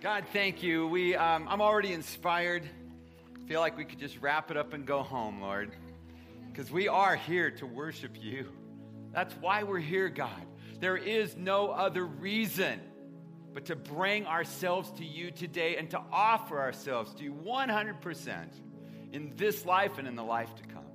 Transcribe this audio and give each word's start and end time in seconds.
God, 0.00 0.24
thank 0.32 0.62
you. 0.62 0.86
We, 0.86 1.14
um, 1.14 1.46
I'm 1.46 1.60
already 1.60 1.92
inspired. 1.92 2.62
Feel 3.46 3.60
like 3.60 3.76
we 3.76 3.84
could 3.84 3.98
just 3.98 4.16
wrap 4.22 4.50
it 4.50 4.56
up 4.56 4.72
and 4.72 4.86
go 4.86 5.02
home, 5.02 5.42
Lord, 5.42 5.72
because 6.46 6.70
we 6.70 6.88
are 6.88 7.16
here 7.16 7.50
to 7.50 7.66
worship 7.66 8.12
you. 8.18 8.46
That's 9.12 9.34
why 9.34 9.62
we're 9.62 9.78
here, 9.78 10.08
God. 10.08 10.46
There 10.78 10.96
is 10.96 11.36
no 11.36 11.68
other 11.68 12.06
reason 12.06 12.80
but 13.52 13.66
to 13.66 13.76
bring 13.76 14.24
ourselves 14.24 14.90
to 14.92 15.04
you 15.04 15.30
today 15.30 15.76
and 15.76 15.90
to 15.90 16.00
offer 16.10 16.58
ourselves 16.58 17.12
to 17.16 17.24
you 17.24 17.34
100% 17.34 18.46
in 19.12 19.34
this 19.36 19.66
life 19.66 19.98
and 19.98 20.08
in 20.08 20.16
the 20.16 20.24
life 20.24 20.54
to 20.54 20.62
come. 20.62 20.86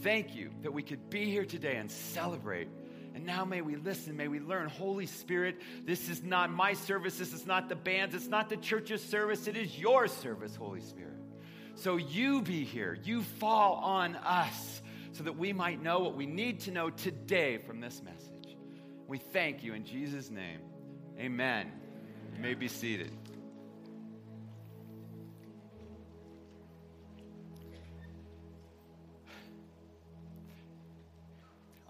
Thank 0.00 0.34
you 0.34 0.52
that 0.62 0.72
we 0.72 0.82
could 0.82 1.10
be 1.10 1.26
here 1.26 1.44
today 1.44 1.76
and 1.76 1.90
celebrate 1.90 2.68
and 3.14 3.26
now 3.26 3.44
may 3.44 3.60
we 3.60 3.76
listen, 3.76 4.16
may 4.16 4.28
we 4.28 4.40
learn. 4.40 4.68
Holy 4.68 5.06
Spirit, 5.06 5.60
this 5.84 6.08
is 6.08 6.22
not 6.22 6.50
my 6.50 6.72
service, 6.72 7.18
this 7.18 7.32
is 7.32 7.46
not 7.46 7.68
the 7.68 7.76
band's, 7.76 8.14
it's 8.14 8.28
not 8.28 8.48
the 8.48 8.56
church's 8.56 9.02
service, 9.02 9.46
it 9.46 9.56
is 9.56 9.78
your 9.78 10.08
service, 10.08 10.56
Holy 10.56 10.80
Spirit. 10.80 11.12
So 11.74 11.96
you 11.96 12.42
be 12.42 12.64
here, 12.64 12.98
you 13.04 13.22
fall 13.22 13.74
on 13.74 14.16
us 14.16 14.82
so 15.12 15.24
that 15.24 15.36
we 15.36 15.52
might 15.52 15.82
know 15.82 16.00
what 16.00 16.14
we 16.14 16.26
need 16.26 16.60
to 16.60 16.70
know 16.70 16.90
today 16.90 17.58
from 17.58 17.80
this 17.80 18.02
message. 18.02 18.56
We 19.06 19.18
thank 19.18 19.62
you 19.62 19.74
in 19.74 19.84
Jesus' 19.84 20.30
name. 20.30 20.60
Amen. 21.18 21.70
You 22.34 22.40
may 22.40 22.54
be 22.54 22.68
seated. 22.68 23.10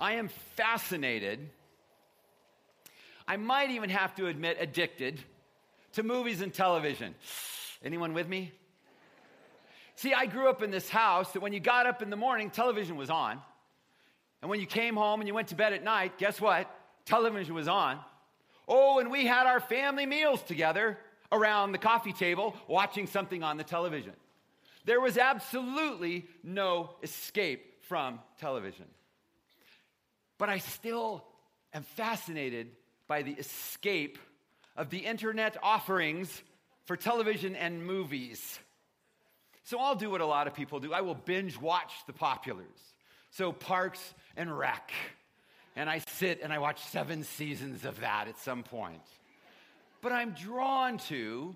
I 0.03 0.15
am 0.15 0.27
fascinated. 0.57 1.49
I 3.29 3.37
might 3.37 3.71
even 3.71 3.89
have 3.89 4.17
to 4.17 4.27
admit, 4.27 4.57
addicted 4.59 5.21
to 5.93 6.03
movies 6.03 6.41
and 6.41 6.53
television. 6.53 7.15
Anyone 7.85 8.13
with 8.13 8.29
me? 8.29 8.51
See, 9.95 10.13
I 10.13 10.27
grew 10.27 10.49
up 10.49 10.61
in 10.61 10.73
this 10.73 10.89
house 10.89 11.33
that 11.35 11.41
when 11.41 11.53
you 11.53 11.61
got 11.61 11.87
up 11.87 12.03
in 12.03 12.11
the 12.11 12.17
morning, 12.17 12.51
television 12.51 12.97
was 12.97 13.11
on. 13.11 13.41
And 14.41 14.51
when 14.51 14.59
you 14.59 14.67
came 14.67 14.97
home 14.97 15.21
and 15.21 15.29
you 15.29 15.35
went 15.35 15.49
to 15.49 15.55
bed 15.55 15.73
at 15.73 15.85
night, 15.85 16.19
guess 16.19 16.41
what? 16.41 16.69
Television 17.05 17.55
was 17.55 17.69
on. 17.69 18.01
Oh, 18.67 18.99
and 18.99 19.09
we 19.09 19.25
had 19.25 19.47
our 19.47 19.61
family 19.61 20.05
meals 20.05 20.43
together 20.43 20.99
around 21.31 21.71
the 21.71 21.79
coffee 21.79 22.13
table 22.13 22.57
watching 22.67 23.07
something 23.07 23.45
on 23.45 23.57
the 23.57 23.63
television. 23.63 24.15
There 24.85 25.01
was 25.01 25.17
absolutely 25.17 26.27
no 26.43 26.91
escape 27.05 27.85
from 27.85 28.19
television. 28.41 28.87
But 30.43 30.49
I 30.49 30.59
still 30.59 31.23
am 31.73 31.85
fascinated 31.85 32.73
by 33.07 33.23
the 33.23 33.31
escape 33.31 34.19
of 34.77 34.91
the 34.91 34.99
internet 34.99 35.57
offerings 35.63 36.43
for 36.85 36.97
television 36.97 37.55
and 37.55 37.87
movies. 37.87 38.59
So 39.63 39.79
I'll 39.79 39.95
do 39.95 40.11
what 40.11 40.21
a 40.21 40.27
lot 40.27 40.49
of 40.49 40.55
people 40.55 40.81
do. 40.81 40.93
I 40.93 41.03
will 41.03 41.15
binge 41.15 41.61
watch 41.61 41.93
the 42.09 42.13
populars. 42.13 42.65
So 43.31 43.53
Parks 43.53 44.15
and 44.37 44.59
Rec. 44.59 44.91
And 45.77 45.89
I 45.89 46.01
sit 46.01 46.41
and 46.43 46.53
I 46.53 46.59
watch 46.59 46.83
seven 46.87 47.23
seasons 47.23 47.85
of 47.85 48.01
that 48.01 48.27
at 48.27 48.37
some 48.41 48.65
point. 48.65 49.07
But 50.01 50.11
I'm 50.11 50.33
drawn 50.33 50.99
to 51.07 51.55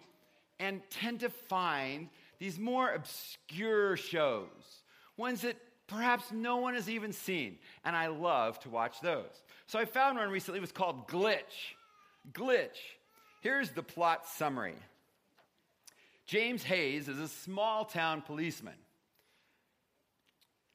and 0.60 0.80
tend 0.90 1.18
to 1.20 1.30
find 1.30 2.08
these 2.38 2.56
more 2.56 2.92
obscure 2.92 3.96
shows, 3.96 4.46
ones 5.16 5.40
that 5.40 5.56
perhaps 5.86 6.32
no 6.32 6.56
one 6.56 6.74
has 6.74 6.88
even 6.88 7.12
seen. 7.12 7.58
And 7.84 7.94
I 7.94 8.08
love 8.08 8.58
to 8.60 8.70
watch 8.70 9.00
those. 9.00 9.42
So 9.66 9.78
I 9.78 9.84
found 9.84 10.18
one 10.18 10.30
recently, 10.30 10.58
it 10.58 10.62
was 10.62 10.72
called 10.72 11.08
Glitch. 11.08 11.74
Glitch. 12.32 12.78
Here's 13.40 13.70
the 13.70 13.82
plot 13.82 14.26
summary 14.26 14.76
James 16.26 16.62
Hayes 16.64 17.08
is 17.08 17.20
a 17.20 17.28
small 17.28 17.84
town 17.84 18.22
policeman. 18.22 18.74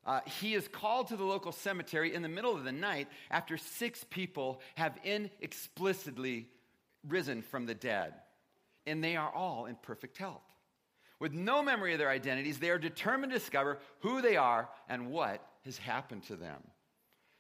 Uh, 0.04 0.22
he 0.40 0.56
is 0.56 0.68
called 0.68 1.10
to 1.10 1.16
the 1.16 1.24
local 1.24 1.52
cemetery 1.52 2.16
in 2.16 2.24
the 2.24 2.30
middle 2.30 2.56
of 2.56 2.64
the 2.64 2.72
night 2.72 3.08
after 3.30 3.58
six 3.58 4.04
people 4.10 4.60
have 4.76 4.98
inexplicably 5.04 6.48
risen 7.08 7.42
from 7.42 7.66
the 7.66 7.76
dead, 7.76 8.14
and 8.88 9.04
they 9.04 9.16
are 9.16 9.32
all 9.32 9.66
in 9.66 9.76
perfect 9.76 10.18
health. 10.18 10.42
With 11.22 11.34
no 11.34 11.62
memory 11.62 11.94
of 11.94 12.00
their 12.00 12.10
identities, 12.10 12.58
they 12.58 12.72
are 12.72 12.80
determined 12.80 13.32
to 13.32 13.38
discover 13.38 13.78
who 14.00 14.24
they 14.24 14.38
are 14.38 14.68
and 14.90 15.12
what 15.12 15.46
has 15.66 15.78
happened 15.78 16.24
to 16.24 16.36
them. 16.36 16.58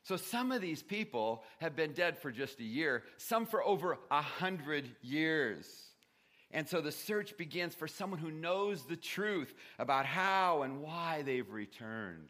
So 0.03 0.17
some 0.17 0.51
of 0.51 0.61
these 0.61 0.83
people 0.83 1.43
have 1.59 1.75
been 1.75 1.93
dead 1.93 2.15
for 2.15 2.31
just 2.31 2.59
a 2.59 2.63
year, 2.63 3.03
some 3.17 3.47
for 3.47 3.63
over 3.63 3.97
a 4.11 4.21
hundred 4.21 4.87
years. 5.01 5.67
And 6.51 6.69
so 6.69 6.79
the 6.79 6.91
search 6.91 7.35
begins 7.37 7.73
for 7.73 7.87
someone 7.87 8.19
who 8.19 8.29
knows 8.29 8.83
the 8.83 8.95
truth 8.95 9.51
about 9.79 10.05
how 10.05 10.61
and 10.61 10.83
why 10.83 11.23
they've 11.23 11.49
returned. 11.49 12.27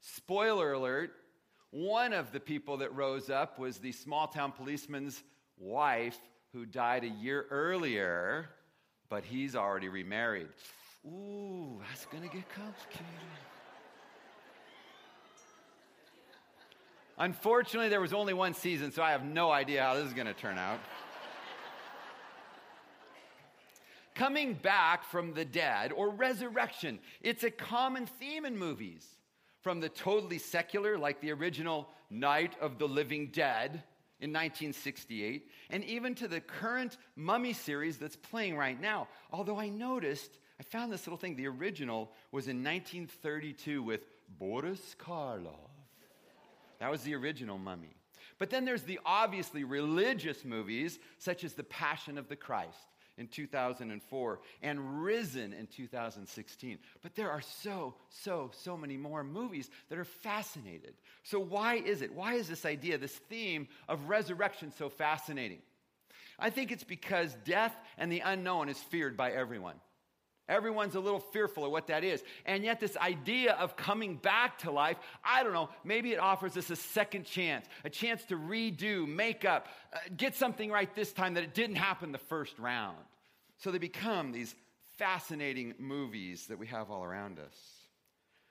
Spoiler 0.00 0.72
alert 0.72 1.12
one 1.70 2.12
of 2.12 2.32
the 2.32 2.40
people 2.40 2.78
that 2.78 2.92
rose 2.96 3.30
up 3.30 3.60
was 3.60 3.78
the 3.78 3.92
small 3.92 4.26
town 4.26 4.50
policeman's 4.50 5.22
wife 5.56 6.18
who 6.52 6.66
died 6.66 7.04
a 7.04 7.08
year 7.08 7.46
earlier, 7.48 8.50
but 9.08 9.24
he's 9.24 9.54
already 9.54 9.88
remarried. 9.88 10.48
Ooh, 11.06 11.80
that's 11.88 12.06
going 12.06 12.22
to 12.22 12.34
get 12.34 12.48
complicated. 12.48 13.06
Unfortunately, 17.18 17.88
there 17.88 18.00
was 18.00 18.12
only 18.12 18.32
one 18.32 18.54
season, 18.54 18.92
so 18.92 19.02
I 19.02 19.10
have 19.10 19.24
no 19.24 19.50
idea 19.50 19.82
how 19.82 19.94
this 19.94 20.06
is 20.06 20.14
going 20.14 20.26
to 20.26 20.34
turn 20.34 20.58
out. 20.58 20.80
Coming 24.14 24.54
back 24.54 25.04
from 25.04 25.32
the 25.32 25.44
dead 25.44 25.92
or 25.92 26.10
resurrection, 26.10 26.98
it's 27.22 27.44
a 27.44 27.50
common 27.50 28.06
theme 28.06 28.44
in 28.44 28.56
movies. 28.56 29.06
From 29.62 29.80
the 29.80 29.90
totally 29.90 30.38
secular, 30.38 30.96
like 30.96 31.20
the 31.20 31.32
original 31.32 31.88
Night 32.08 32.54
of 32.60 32.78
the 32.78 32.88
Living 32.88 33.28
Dead 33.28 33.82
in 34.20 34.30
1968, 34.30 35.50
and 35.70 35.84
even 35.84 36.14
to 36.14 36.28
the 36.28 36.40
current 36.40 36.96
Mummy 37.16 37.52
series 37.52 37.98
that's 37.98 38.16
playing 38.16 38.56
right 38.56 38.80
now. 38.80 39.08
Although 39.30 39.58
I 39.58 39.68
noticed 39.68 40.38
I 40.60 40.62
found 40.62 40.92
this 40.92 41.06
little 41.06 41.16
thing. 41.16 41.36
The 41.36 41.48
original 41.48 42.12
was 42.32 42.46
in 42.46 42.62
1932 42.62 43.82
with 43.82 44.02
Boris 44.38 44.94
Karloff. 44.98 45.54
That 46.80 46.90
was 46.90 47.00
the 47.02 47.14
original 47.14 47.56
mummy. 47.56 47.96
But 48.38 48.50
then 48.50 48.66
there's 48.66 48.82
the 48.82 49.00
obviously 49.06 49.64
religious 49.64 50.44
movies, 50.44 50.98
such 51.16 51.44
as 51.44 51.54
The 51.54 51.64
Passion 51.64 52.18
of 52.18 52.28
the 52.28 52.36
Christ 52.36 52.76
in 53.16 53.26
2004 53.26 54.40
and 54.60 55.02
Risen 55.02 55.54
in 55.54 55.66
2016. 55.66 56.78
But 57.02 57.14
there 57.14 57.30
are 57.30 57.40
so, 57.40 57.94
so, 58.10 58.50
so 58.54 58.76
many 58.76 58.98
more 58.98 59.24
movies 59.24 59.70
that 59.88 59.98
are 59.98 60.04
fascinated. 60.04 60.92
So, 61.22 61.40
why 61.40 61.76
is 61.76 62.02
it? 62.02 62.14
Why 62.14 62.34
is 62.34 62.48
this 62.48 62.66
idea, 62.66 62.98
this 62.98 63.16
theme 63.16 63.66
of 63.88 64.10
resurrection 64.10 64.72
so 64.76 64.90
fascinating? 64.90 65.62
I 66.38 66.50
think 66.50 66.70
it's 66.70 66.84
because 66.84 67.34
death 67.46 67.74
and 67.96 68.12
the 68.12 68.20
unknown 68.20 68.68
is 68.68 68.78
feared 68.78 69.16
by 69.16 69.32
everyone. 69.32 69.76
Everyone's 70.50 70.96
a 70.96 71.00
little 71.00 71.20
fearful 71.20 71.64
of 71.64 71.70
what 71.70 71.86
that 71.86 72.02
is. 72.02 72.22
And 72.44 72.64
yet, 72.64 72.80
this 72.80 72.96
idea 72.96 73.52
of 73.52 73.76
coming 73.76 74.16
back 74.16 74.58
to 74.58 74.72
life, 74.72 74.96
I 75.24 75.44
don't 75.44 75.52
know, 75.52 75.70
maybe 75.84 76.12
it 76.12 76.18
offers 76.18 76.56
us 76.56 76.68
a 76.70 76.76
second 76.76 77.24
chance, 77.24 77.66
a 77.84 77.90
chance 77.90 78.24
to 78.24 78.36
redo, 78.36 79.06
make 79.06 79.44
up, 79.44 79.68
uh, 79.92 79.98
get 80.16 80.34
something 80.34 80.70
right 80.70 80.92
this 80.96 81.12
time 81.12 81.34
that 81.34 81.44
it 81.44 81.54
didn't 81.54 81.76
happen 81.76 82.10
the 82.10 82.18
first 82.18 82.58
round. 82.58 82.98
So 83.58 83.70
they 83.70 83.78
become 83.78 84.32
these 84.32 84.54
fascinating 84.98 85.74
movies 85.78 86.48
that 86.48 86.58
we 86.58 86.66
have 86.66 86.90
all 86.90 87.04
around 87.04 87.38
us. 87.38 87.54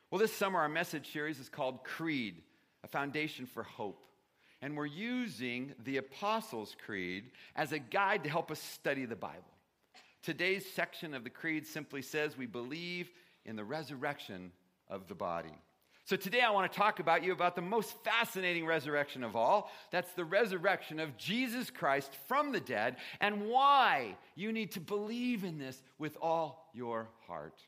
Well, 0.10 0.20
this 0.20 0.34
summer, 0.34 0.60
our 0.60 0.70
message 0.70 1.12
series 1.12 1.38
is 1.38 1.50
called 1.50 1.84
Creed, 1.84 2.42
a 2.84 2.88
foundation 2.88 3.46
for 3.46 3.64
hope. 3.64 4.06
And 4.62 4.78
we're 4.78 4.86
using 4.86 5.74
the 5.84 5.98
Apostles' 5.98 6.76
Creed 6.86 7.26
as 7.56 7.74
a 7.74 7.80
guide 7.80 8.24
to 8.24 8.30
help 8.30 8.52
us 8.52 8.60
study 8.60 9.06
the 9.06 9.16
Bible. 9.16 9.44
Today's 10.22 10.66
section 10.74 11.14
of 11.14 11.24
the 11.24 11.30
Creed 11.30 11.66
simply 11.66 12.02
says 12.02 12.38
we 12.38 12.46
believe 12.46 13.10
in 13.46 13.56
the 13.56 13.64
resurrection 13.64 14.52
of 14.90 15.08
the 15.08 15.16
body. 15.16 15.54
So 16.06 16.16
today 16.16 16.42
I 16.42 16.50
want 16.50 16.72
to 16.72 16.76
talk 16.76 17.00
about 17.00 17.24
you 17.24 17.32
about 17.34 17.56
the 17.56 17.62
most 17.62 17.94
fascinating 18.04 18.66
resurrection 18.66 19.24
of 19.24 19.36
all. 19.36 19.70
That's 19.92 20.12
the 20.14 20.26
resurrection 20.26 21.00
of 21.00 21.16
Jesus 21.18 21.70
Christ 21.70 22.12
from 22.28 22.52
the 22.52 22.60
dead 22.60 22.98
and 23.22 23.48
why 23.48 24.18
you 24.36 24.52
need 24.52 24.72
to 24.72 24.80
believe 24.80 25.44
in 25.44 25.60
this 25.60 25.82
with 26.00 26.18
all 26.20 26.70
your 26.74 27.10
heart. 27.28 27.62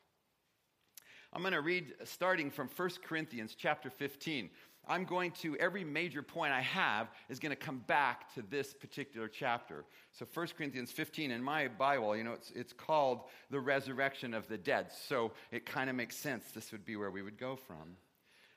I'm 1.31 1.41
going 1.41 1.53
to 1.53 1.61
read 1.61 1.93
starting 2.03 2.49
from 2.49 2.67
1 2.75 2.89
Corinthians 3.05 3.55
chapter 3.55 3.89
15. 3.89 4.49
I'm 4.87 5.05
going 5.05 5.31
to, 5.41 5.55
every 5.57 5.83
major 5.83 6.21
point 6.21 6.53
I 6.53 6.61
have 6.61 7.07
is 7.29 7.39
going 7.39 7.51
to 7.51 7.55
come 7.55 7.83
back 7.87 8.33
to 8.33 8.41
this 8.41 8.73
particular 8.73 9.27
chapter. 9.27 9.85
So 10.13 10.25
1 10.33 10.47
Corinthians 10.57 10.91
15 10.91 11.31
in 11.31 11.43
my 11.43 11.67
Bible, 11.67 12.15
you 12.15 12.23
know, 12.23 12.33
it's, 12.33 12.51
it's 12.51 12.73
called 12.73 13.21
the 13.49 13.59
resurrection 13.59 14.33
of 14.33 14.47
the 14.47 14.57
dead. 14.57 14.87
So 15.07 15.31
it 15.51 15.65
kind 15.65 15.89
of 15.89 15.95
makes 15.95 16.17
sense. 16.17 16.45
This 16.53 16.71
would 16.71 16.85
be 16.85 16.95
where 16.95 17.11
we 17.11 17.21
would 17.21 17.37
go 17.37 17.55
from. 17.55 17.95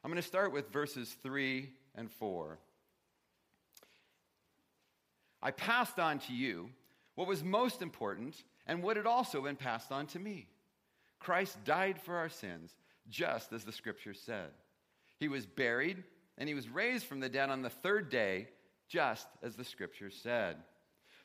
I'm 0.02 0.10
going 0.10 0.20
to 0.20 0.26
start 0.26 0.52
with 0.52 0.70
verses 0.70 1.14
3 1.22 1.68
and 1.94 2.10
4. 2.10 2.58
I 5.42 5.50
passed 5.50 5.98
on 5.98 6.18
to 6.20 6.32
you 6.32 6.70
what 7.14 7.28
was 7.28 7.44
most 7.44 7.82
important 7.82 8.42
and 8.66 8.82
what 8.82 8.96
had 8.96 9.06
also 9.06 9.42
been 9.42 9.56
passed 9.56 9.92
on 9.92 10.06
to 10.08 10.18
me? 10.18 10.48
Christ 11.20 11.56
died 11.64 12.00
for 12.00 12.16
our 12.16 12.28
sins, 12.28 12.74
just 13.08 13.52
as 13.52 13.64
the 13.64 13.72
scripture 13.72 14.14
said. 14.14 14.50
He 15.20 15.28
was 15.28 15.46
buried, 15.46 16.02
and 16.38 16.48
he 16.48 16.54
was 16.54 16.68
raised 16.68 17.06
from 17.06 17.20
the 17.20 17.28
dead 17.28 17.50
on 17.50 17.62
the 17.62 17.70
third 17.70 18.10
day, 18.10 18.48
just 18.88 19.26
as 19.42 19.56
the 19.56 19.64
scriptures 19.64 20.18
said. 20.22 20.56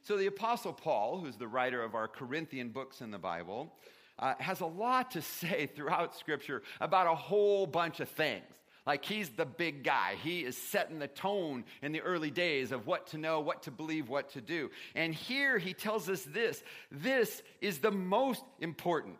So 0.01 0.17
the 0.17 0.27
Apostle 0.27 0.73
Paul, 0.73 1.19
who's 1.19 1.35
the 1.35 1.47
writer 1.47 1.83
of 1.83 1.95
our 1.95 2.07
Corinthian 2.07 2.69
books 2.69 3.01
in 3.01 3.11
the 3.11 3.17
Bible, 3.17 3.73
uh, 4.17 4.33
has 4.39 4.61
a 4.61 4.65
lot 4.65 5.11
to 5.11 5.21
say 5.39 5.69
throughout 5.75 6.15
Scripture 6.15 6.61
about 6.79 7.07
a 7.07 7.15
whole 7.15 7.65
bunch 7.65 7.99
of 7.99 8.09
things. 8.09 8.43
Like 8.85 9.05
he's 9.05 9.29
the 9.29 9.45
big 9.45 9.83
guy. 9.83 10.15
He 10.23 10.39
is 10.39 10.57
setting 10.57 10.97
the 10.97 11.07
tone 11.07 11.65
in 11.83 11.91
the 11.91 12.01
early 12.01 12.31
days 12.31 12.71
of 12.71 12.87
what 12.87 13.07
to 13.07 13.17
know, 13.17 13.39
what 13.39 13.63
to 13.63 13.71
believe, 13.71 14.09
what 14.09 14.31
to 14.31 14.41
do. 14.41 14.71
And 14.95 15.13
here 15.13 15.59
he 15.59 15.73
tells 15.73 16.09
us 16.09 16.23
this 16.23 16.63
this 16.89 17.43
is 17.61 17.79
the 17.79 17.91
most 17.91 18.43
important. 18.59 19.19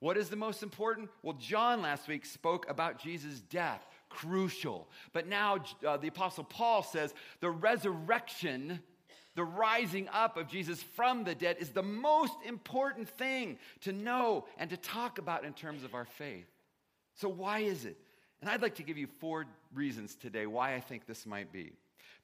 What 0.00 0.18
is 0.18 0.28
the 0.28 0.36
most 0.36 0.62
important? 0.62 1.08
Well, 1.22 1.38
John 1.40 1.80
last 1.80 2.08
week 2.08 2.26
spoke 2.26 2.68
about 2.68 3.00
Jesus' 3.00 3.40
death, 3.40 3.86
crucial. 4.16 4.88
But 5.12 5.26
now 5.26 5.58
uh, 5.86 5.96
the 5.98 6.08
Apostle 6.08 6.44
Paul 6.44 6.82
says 6.82 7.14
the 7.40 7.50
resurrection 7.50 8.80
the 9.36 9.44
rising 9.44 10.08
up 10.14 10.38
of 10.38 10.48
Jesus 10.48 10.82
from 10.82 11.22
the 11.22 11.34
dead 11.34 11.58
is 11.60 11.68
the 11.68 11.82
most 11.82 12.38
important 12.46 13.06
thing 13.06 13.58
to 13.82 13.92
know 13.92 14.46
and 14.56 14.70
to 14.70 14.78
talk 14.78 15.18
about 15.18 15.44
in 15.44 15.52
terms 15.52 15.84
of 15.84 15.94
our 15.94 16.06
faith. 16.06 16.46
So, 17.16 17.28
why 17.28 17.58
is 17.58 17.84
it? 17.84 17.98
And 18.40 18.48
I'd 18.48 18.62
like 18.62 18.76
to 18.76 18.82
give 18.82 18.96
you 18.96 19.06
four 19.20 19.44
reasons 19.74 20.14
today 20.14 20.46
why 20.46 20.74
I 20.74 20.80
think 20.80 21.06
this 21.06 21.26
might 21.26 21.52
be. 21.52 21.72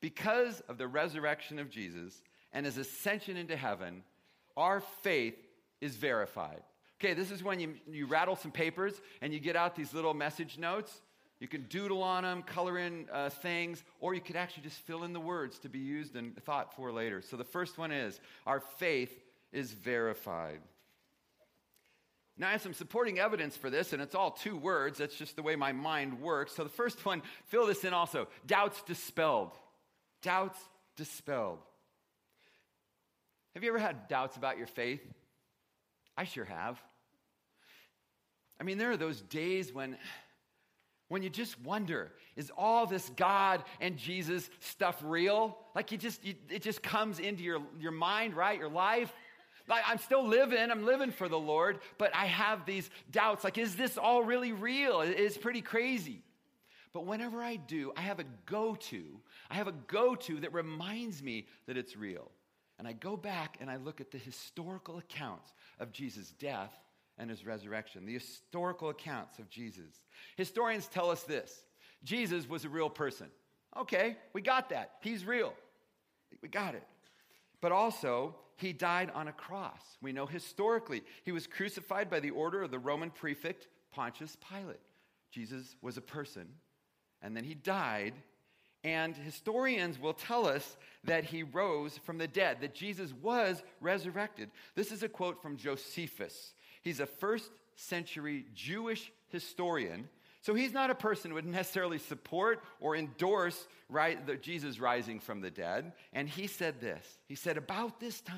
Because 0.00 0.62
of 0.68 0.78
the 0.78 0.88
resurrection 0.88 1.58
of 1.58 1.68
Jesus 1.68 2.22
and 2.50 2.64
his 2.64 2.78
ascension 2.78 3.36
into 3.36 3.56
heaven, 3.56 4.04
our 4.56 4.80
faith 5.02 5.36
is 5.82 5.96
verified. 5.96 6.62
Okay, 6.98 7.12
this 7.12 7.30
is 7.30 7.42
when 7.42 7.60
you, 7.60 7.74
you 7.90 8.06
rattle 8.06 8.36
some 8.36 8.52
papers 8.52 8.94
and 9.20 9.34
you 9.34 9.38
get 9.38 9.54
out 9.54 9.76
these 9.76 9.92
little 9.92 10.14
message 10.14 10.56
notes 10.56 11.02
you 11.42 11.48
can 11.48 11.62
doodle 11.62 12.04
on 12.04 12.22
them, 12.22 12.42
color 12.44 12.78
in 12.78 13.08
uh, 13.12 13.28
things, 13.28 13.82
or 13.98 14.14
you 14.14 14.20
could 14.20 14.36
actually 14.36 14.62
just 14.62 14.78
fill 14.82 15.02
in 15.02 15.12
the 15.12 15.18
words 15.18 15.58
to 15.58 15.68
be 15.68 15.80
used 15.80 16.14
and 16.14 16.40
thought 16.44 16.76
for 16.76 16.92
later. 16.92 17.20
So 17.20 17.36
the 17.36 17.42
first 17.42 17.78
one 17.78 17.90
is 17.90 18.20
our 18.46 18.60
faith 18.78 19.12
is 19.50 19.72
verified. 19.72 20.60
Now, 22.38 22.46
I 22.46 22.52
have 22.52 22.62
some 22.62 22.74
supporting 22.74 23.18
evidence 23.18 23.56
for 23.56 23.70
this, 23.70 23.92
and 23.92 24.00
it's 24.00 24.14
all 24.14 24.30
two 24.30 24.56
words. 24.56 24.98
That's 24.98 25.16
just 25.16 25.34
the 25.34 25.42
way 25.42 25.56
my 25.56 25.72
mind 25.72 26.20
works. 26.20 26.54
So 26.54 26.62
the 26.62 26.70
first 26.70 27.04
one, 27.04 27.22
fill 27.46 27.66
this 27.66 27.82
in 27.82 27.92
also 27.92 28.28
doubts 28.46 28.80
dispelled. 28.82 29.50
Doubts 30.22 30.60
dispelled. 30.96 31.58
Have 33.54 33.64
you 33.64 33.70
ever 33.70 33.80
had 33.80 34.06
doubts 34.06 34.36
about 34.36 34.58
your 34.58 34.68
faith? 34.68 35.02
I 36.16 36.22
sure 36.22 36.44
have. 36.44 36.80
I 38.60 38.62
mean, 38.62 38.78
there 38.78 38.92
are 38.92 38.96
those 38.96 39.20
days 39.22 39.72
when 39.72 39.96
when 41.12 41.23
you 41.23 41.29
just 41.29 41.61
wonder 41.61 42.11
is 42.37 42.50
all 42.56 42.87
this 42.87 43.11
god 43.17 43.62
and 43.82 43.99
jesus 43.99 44.49
stuff 44.61 44.99
real? 45.05 45.59
Like 45.75 45.93
you 45.93 45.99
just 45.99 46.25
you, 46.25 46.35
it 46.49 46.62
just 46.62 46.82
comes 46.82 47.19
into 47.19 47.43
your, 47.43 47.61
your 47.79 47.93
mind 47.93 48.35
right? 48.35 48.59
Your 48.59 48.70
life. 48.70 49.12
Like 49.69 49.85
i'm 49.87 49.99
still 49.99 50.26
living 50.26 50.70
i'm 50.70 50.85
living 50.87 51.11
for 51.11 51.29
the 51.29 51.38
lord 51.38 51.81
but 51.99 52.14
i 52.17 52.25
have 52.25 52.64
these 52.64 52.88
doubts. 53.11 53.44
Like 53.44 53.59
is 53.59 53.76
this 53.76 53.99
all 53.99 54.25
really 54.25 54.53
real? 54.53 55.03
It's 55.03 55.37
pretty 55.37 55.61
crazy. 55.61 56.23
But 56.94 57.05
whenever 57.05 57.43
i 57.43 57.56
do 57.56 57.93
i 57.94 58.00
have 58.00 58.19
a 58.19 58.25
go-to 58.47 59.05
i 59.50 59.55
have 59.55 59.69
a 59.69 59.75
go-to 59.88 60.41
that 60.41 60.55
reminds 60.55 61.23
me 61.23 61.47
that 61.67 61.76
it's 61.76 61.94
real. 61.94 62.31
And 62.79 62.88
i 62.88 62.94
go 62.94 63.19
back 63.19 63.59
and 63.61 63.70
i 63.70 63.76
look 63.76 64.00
at 64.00 64.11
the 64.11 64.19
historical 64.19 64.97
accounts 64.97 65.53
of 65.79 65.93
jesus 65.93 66.32
death 66.38 66.73
and 67.19 67.31
his 67.31 67.44
resurrection, 67.44 68.06
the 68.06 68.14
historical 68.14 68.88
accounts 68.88 69.38
of 69.38 69.49
Jesus. 69.49 70.03
Historians 70.37 70.88
tell 70.88 71.11
us 71.11 71.23
this 71.23 71.62
Jesus 72.05 72.49
was 72.49 72.64
a 72.64 72.69
real 72.69 72.91
person. 72.91 73.29
Okay, 73.76 74.17
we 74.32 74.43
got 74.43 74.69
that. 74.70 74.93
He's 75.00 75.25
real. 75.25 75.55
We 76.43 76.49
got 76.49 76.75
it. 76.75 76.85
But 77.61 77.73
also, 77.73 78.35
he 78.56 78.73
died 78.73 79.11
on 79.14 79.29
a 79.29 79.32
cross. 79.32 79.81
We 80.00 80.12
know 80.12 80.26
historically 80.26 81.03
he 81.25 81.32
was 81.32 81.47
crucified 81.47 82.11
by 82.11 82.20
the 82.20 82.31
order 82.31 82.62
of 82.62 82.70
the 82.70 82.79
Roman 82.79 83.11
prefect 83.11 83.69
Pontius 83.93 84.37
Pilate. 84.50 84.81
Jesus 85.31 85.76
was 85.81 85.97
a 85.97 86.03
person, 86.03 86.47
and 87.23 87.37
then 87.37 87.44
he 87.44 87.55
died. 87.55 88.14
And 88.85 89.17
historians 89.17 90.00
will 90.00 90.12
tell 90.12 90.47
us 90.47 90.76
that 91.05 91.23
he 91.23 91.44
rose 91.44 91.99
from 91.99 92.19
the 92.19 92.26
dead, 92.26 92.59
that 92.61 92.75
Jesus 92.75 93.12
was 93.23 93.62
resurrected. 93.81 94.50
This 94.75 94.91
is 94.91 95.05
a 95.05 95.09
quote 95.09 95.41
from 95.41 95.56
Josephus. 95.56 96.53
He's 96.82 97.00
a 97.00 97.06
first 97.06 97.50
century 97.76 98.46
Jewish 98.55 99.11
historian. 99.29 100.08
So 100.43 100.55
he's 100.55 100.73
not 100.73 100.90
a 100.90 100.94
person 100.94 101.31
who 101.31 101.37
would 101.37 101.46
necessarily 101.46 101.99
support 101.99 102.64
or 102.81 102.96
endorse 102.96 103.67
right, 103.88 104.25
the, 104.26 104.37
Jesus 104.37 104.81
rising 104.81 105.20
from 105.20 105.40
the 105.40 105.50
dead. 105.50 105.93
And 106.12 106.29
he 106.29 106.49
said 106.49 106.81
this 106.81 107.06
He 107.29 107.37
said, 107.37 107.56
About 107.56 108.00
this 108.00 108.20
time, 108.20 108.37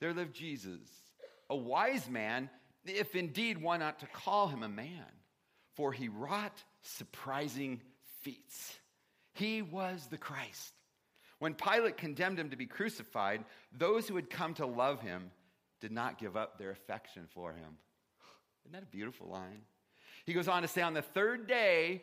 there 0.00 0.12
lived 0.12 0.34
Jesus, 0.34 0.86
a 1.48 1.56
wise 1.56 2.08
man, 2.08 2.50
if 2.84 3.16
indeed 3.16 3.60
one 3.60 3.82
ought 3.82 4.00
to 4.00 4.06
call 4.06 4.48
him 4.48 4.62
a 4.62 4.68
man, 4.68 5.06
for 5.74 5.92
he 5.92 6.08
wrought 6.08 6.62
surprising 6.82 7.80
feats. 8.20 8.78
He 9.32 9.62
was 9.62 10.06
the 10.10 10.18
Christ. 10.18 10.74
When 11.38 11.54
Pilate 11.54 11.96
condemned 11.96 12.38
him 12.38 12.50
to 12.50 12.56
be 12.56 12.66
crucified, 12.66 13.44
those 13.76 14.06
who 14.06 14.16
had 14.16 14.30
come 14.30 14.54
to 14.54 14.66
love 14.66 15.00
him 15.00 15.30
did 15.84 15.92
not 15.92 16.16
give 16.16 16.34
up 16.34 16.56
their 16.56 16.70
affection 16.70 17.24
for 17.34 17.52
him. 17.52 17.76
Isn't 18.64 18.72
that 18.72 18.84
a 18.84 18.86
beautiful 18.86 19.28
line? 19.28 19.60
He 20.24 20.32
goes 20.32 20.48
on 20.48 20.62
to 20.62 20.68
say, 20.68 20.80
On 20.80 20.94
the 20.94 21.02
third 21.02 21.46
day, 21.46 22.00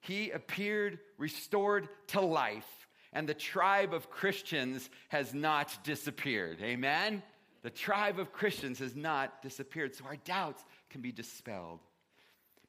he 0.00 0.30
appeared 0.30 0.98
restored 1.16 1.88
to 2.08 2.20
life, 2.20 2.68
and 3.14 3.26
the 3.26 3.32
tribe 3.32 3.94
of 3.94 4.10
Christians 4.10 4.90
has 5.08 5.32
not 5.32 5.82
disappeared. 5.84 6.58
Amen? 6.60 7.22
The 7.62 7.70
tribe 7.70 8.18
of 8.18 8.30
Christians 8.30 8.78
has 8.80 8.94
not 8.94 9.40
disappeared, 9.40 9.94
so 9.94 10.04
our 10.04 10.16
doubts 10.16 10.62
can 10.90 11.00
be 11.00 11.10
dispelled. 11.10 11.80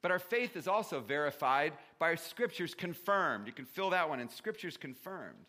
But 0.01 0.11
our 0.11 0.19
faith 0.19 0.55
is 0.55 0.69
also 0.69 1.01
verified 1.01 1.73
by 1.99 2.11
our 2.11 2.15
scriptures 2.15 2.73
confirmed. 2.73 3.45
You 3.45 3.51
can 3.51 3.65
fill 3.65 3.89
that 3.89 4.07
one 4.07 4.21
in 4.21 4.29
scriptures 4.29 4.77
confirmed. 4.77 5.47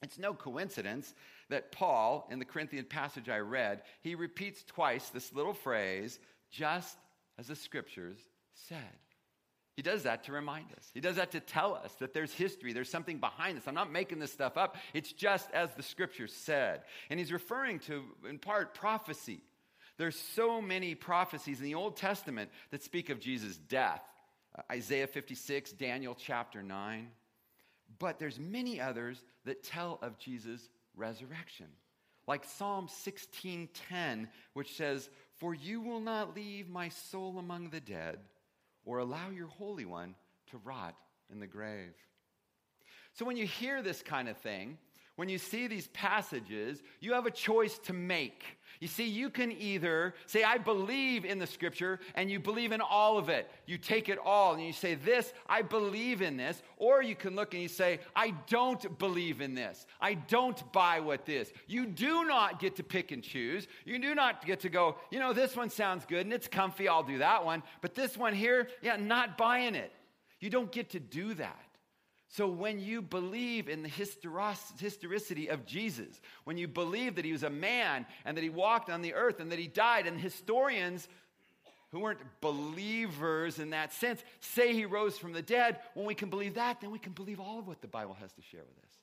It's 0.00 0.18
no 0.18 0.32
coincidence 0.32 1.12
that 1.52 1.72
Paul, 1.72 2.26
in 2.30 2.38
the 2.38 2.44
Corinthian 2.44 2.84
passage 2.84 3.28
I 3.28 3.38
read, 3.38 3.82
he 4.00 4.14
repeats 4.14 4.64
twice 4.64 5.08
this 5.10 5.32
little 5.32 5.54
phrase, 5.54 6.18
just 6.50 6.98
as 7.38 7.46
the 7.46 7.56
scriptures 7.56 8.18
said. 8.54 8.78
He 9.76 9.82
does 9.82 10.02
that 10.02 10.24
to 10.24 10.32
remind 10.32 10.66
us. 10.76 10.90
He 10.92 11.00
does 11.00 11.16
that 11.16 11.32
to 11.32 11.40
tell 11.40 11.74
us 11.74 11.92
that 11.94 12.12
there's 12.12 12.32
history, 12.32 12.72
there's 12.72 12.90
something 12.90 13.18
behind 13.18 13.56
this. 13.56 13.66
I'm 13.66 13.74
not 13.74 13.90
making 13.90 14.18
this 14.18 14.32
stuff 14.32 14.58
up. 14.58 14.76
It's 14.92 15.12
just 15.12 15.50
as 15.52 15.70
the 15.74 15.82
scriptures 15.82 16.32
said. 16.32 16.82
And 17.08 17.18
he's 17.18 17.32
referring 17.32 17.78
to, 17.80 18.02
in 18.28 18.38
part, 18.38 18.74
prophecy. 18.74 19.40
There's 19.96 20.18
so 20.18 20.60
many 20.60 20.94
prophecies 20.94 21.58
in 21.58 21.64
the 21.64 21.74
Old 21.74 21.96
Testament 21.96 22.50
that 22.70 22.82
speak 22.82 23.08
of 23.08 23.20
Jesus' 23.20 23.56
death. 23.56 24.02
Uh, 24.56 24.62
Isaiah 24.70 25.06
56, 25.06 25.72
Daniel 25.72 26.16
chapter 26.18 26.62
9. 26.62 27.08
But 27.98 28.18
there's 28.18 28.38
many 28.38 28.80
others 28.80 29.22
that 29.44 29.62
tell 29.62 29.98
of 30.02 30.18
Jesus' 30.18 30.68
resurrection. 30.96 31.68
Like 32.26 32.44
Psalm 32.44 32.88
16:10, 32.88 34.30
which 34.52 34.74
says, 34.76 35.10
"For 35.36 35.54
you 35.54 35.80
will 35.80 36.00
not 36.00 36.34
leave 36.34 36.68
my 36.68 36.88
soul 36.88 37.38
among 37.38 37.70
the 37.70 37.80
dead, 37.80 38.28
or 38.84 38.98
allow 38.98 39.30
your 39.30 39.48
holy 39.48 39.84
one 39.84 40.16
to 40.46 40.58
rot 40.58 40.96
in 41.30 41.40
the 41.40 41.46
grave." 41.46 41.94
So 43.12 43.24
when 43.24 43.36
you 43.36 43.46
hear 43.46 43.82
this 43.82 44.02
kind 44.02 44.28
of 44.28 44.38
thing, 44.38 44.78
when 45.16 45.28
you 45.28 45.38
see 45.38 45.66
these 45.66 45.88
passages, 45.88 46.82
you 47.00 47.12
have 47.12 47.26
a 47.26 47.30
choice 47.30 47.78
to 47.80 47.92
make. 47.92 48.44
You 48.80 48.88
see, 48.88 49.04
you 49.04 49.30
can 49.30 49.52
either 49.52 50.14
say, 50.26 50.42
I 50.42 50.58
believe 50.58 51.24
in 51.24 51.38
the 51.38 51.46
scripture, 51.46 52.00
and 52.16 52.30
you 52.30 52.40
believe 52.40 52.72
in 52.72 52.80
all 52.80 53.18
of 53.18 53.28
it. 53.28 53.48
You 53.66 53.78
take 53.78 54.08
it 54.08 54.18
all, 54.18 54.54
and 54.54 54.62
you 54.62 54.72
say, 54.72 54.94
This, 54.94 55.32
I 55.46 55.62
believe 55.62 56.22
in 56.22 56.36
this. 56.36 56.62
Or 56.78 57.02
you 57.02 57.14
can 57.14 57.36
look 57.36 57.54
and 57.54 57.62
you 57.62 57.68
say, 57.68 58.00
I 58.16 58.34
don't 58.48 58.98
believe 58.98 59.40
in 59.40 59.54
this. 59.54 59.86
I 60.00 60.14
don't 60.14 60.72
buy 60.72 60.98
what 60.98 61.26
this. 61.26 61.52
You 61.68 61.86
do 61.86 62.24
not 62.24 62.58
get 62.58 62.74
to 62.76 62.82
pick 62.82 63.12
and 63.12 63.22
choose. 63.22 63.68
You 63.84 64.00
do 64.00 64.14
not 64.16 64.44
get 64.44 64.60
to 64.60 64.68
go, 64.68 64.96
you 65.10 65.20
know, 65.20 65.32
this 65.32 65.54
one 65.54 65.70
sounds 65.70 66.04
good 66.06 66.26
and 66.26 66.32
it's 66.32 66.48
comfy, 66.48 66.88
I'll 66.88 67.04
do 67.04 67.18
that 67.18 67.44
one. 67.44 67.62
But 67.82 67.94
this 67.94 68.16
one 68.16 68.34
here, 68.34 68.68
yeah, 68.80 68.96
not 68.96 69.38
buying 69.38 69.74
it. 69.76 69.92
You 70.40 70.50
don't 70.50 70.72
get 70.72 70.90
to 70.90 70.98
do 70.98 71.34
that. 71.34 71.71
So, 72.32 72.48
when 72.48 72.80
you 72.80 73.02
believe 73.02 73.68
in 73.68 73.82
the 73.82 73.90
historicity 73.90 75.48
of 75.48 75.66
Jesus, 75.66 76.18
when 76.44 76.56
you 76.56 76.66
believe 76.66 77.16
that 77.16 77.26
he 77.26 77.32
was 77.32 77.42
a 77.42 77.50
man 77.50 78.06
and 78.24 78.34
that 78.38 78.42
he 78.42 78.48
walked 78.48 78.88
on 78.88 79.02
the 79.02 79.12
earth 79.12 79.38
and 79.38 79.52
that 79.52 79.58
he 79.58 79.66
died, 79.66 80.06
and 80.06 80.18
historians 80.18 81.08
who 81.90 81.98
weren't 82.00 82.20
believers 82.40 83.58
in 83.58 83.68
that 83.70 83.92
sense 83.92 84.24
say 84.40 84.72
he 84.72 84.86
rose 84.86 85.18
from 85.18 85.34
the 85.34 85.42
dead, 85.42 85.80
when 85.92 86.06
we 86.06 86.14
can 86.14 86.30
believe 86.30 86.54
that, 86.54 86.80
then 86.80 86.90
we 86.90 86.98
can 86.98 87.12
believe 87.12 87.38
all 87.38 87.58
of 87.58 87.68
what 87.68 87.82
the 87.82 87.86
Bible 87.86 88.16
has 88.18 88.32
to 88.32 88.40
share 88.40 88.64
with 88.66 88.78
us. 88.78 88.94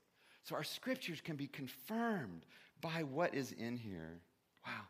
So, 0.46 0.56
our 0.56 0.64
scriptures 0.64 1.22
can 1.22 1.36
be 1.36 1.46
confirmed 1.46 2.48
by 2.82 3.04
what 3.04 3.36
is 3.36 3.52
in 3.52 3.78
here. 3.78 4.22
Wow. 4.66 4.88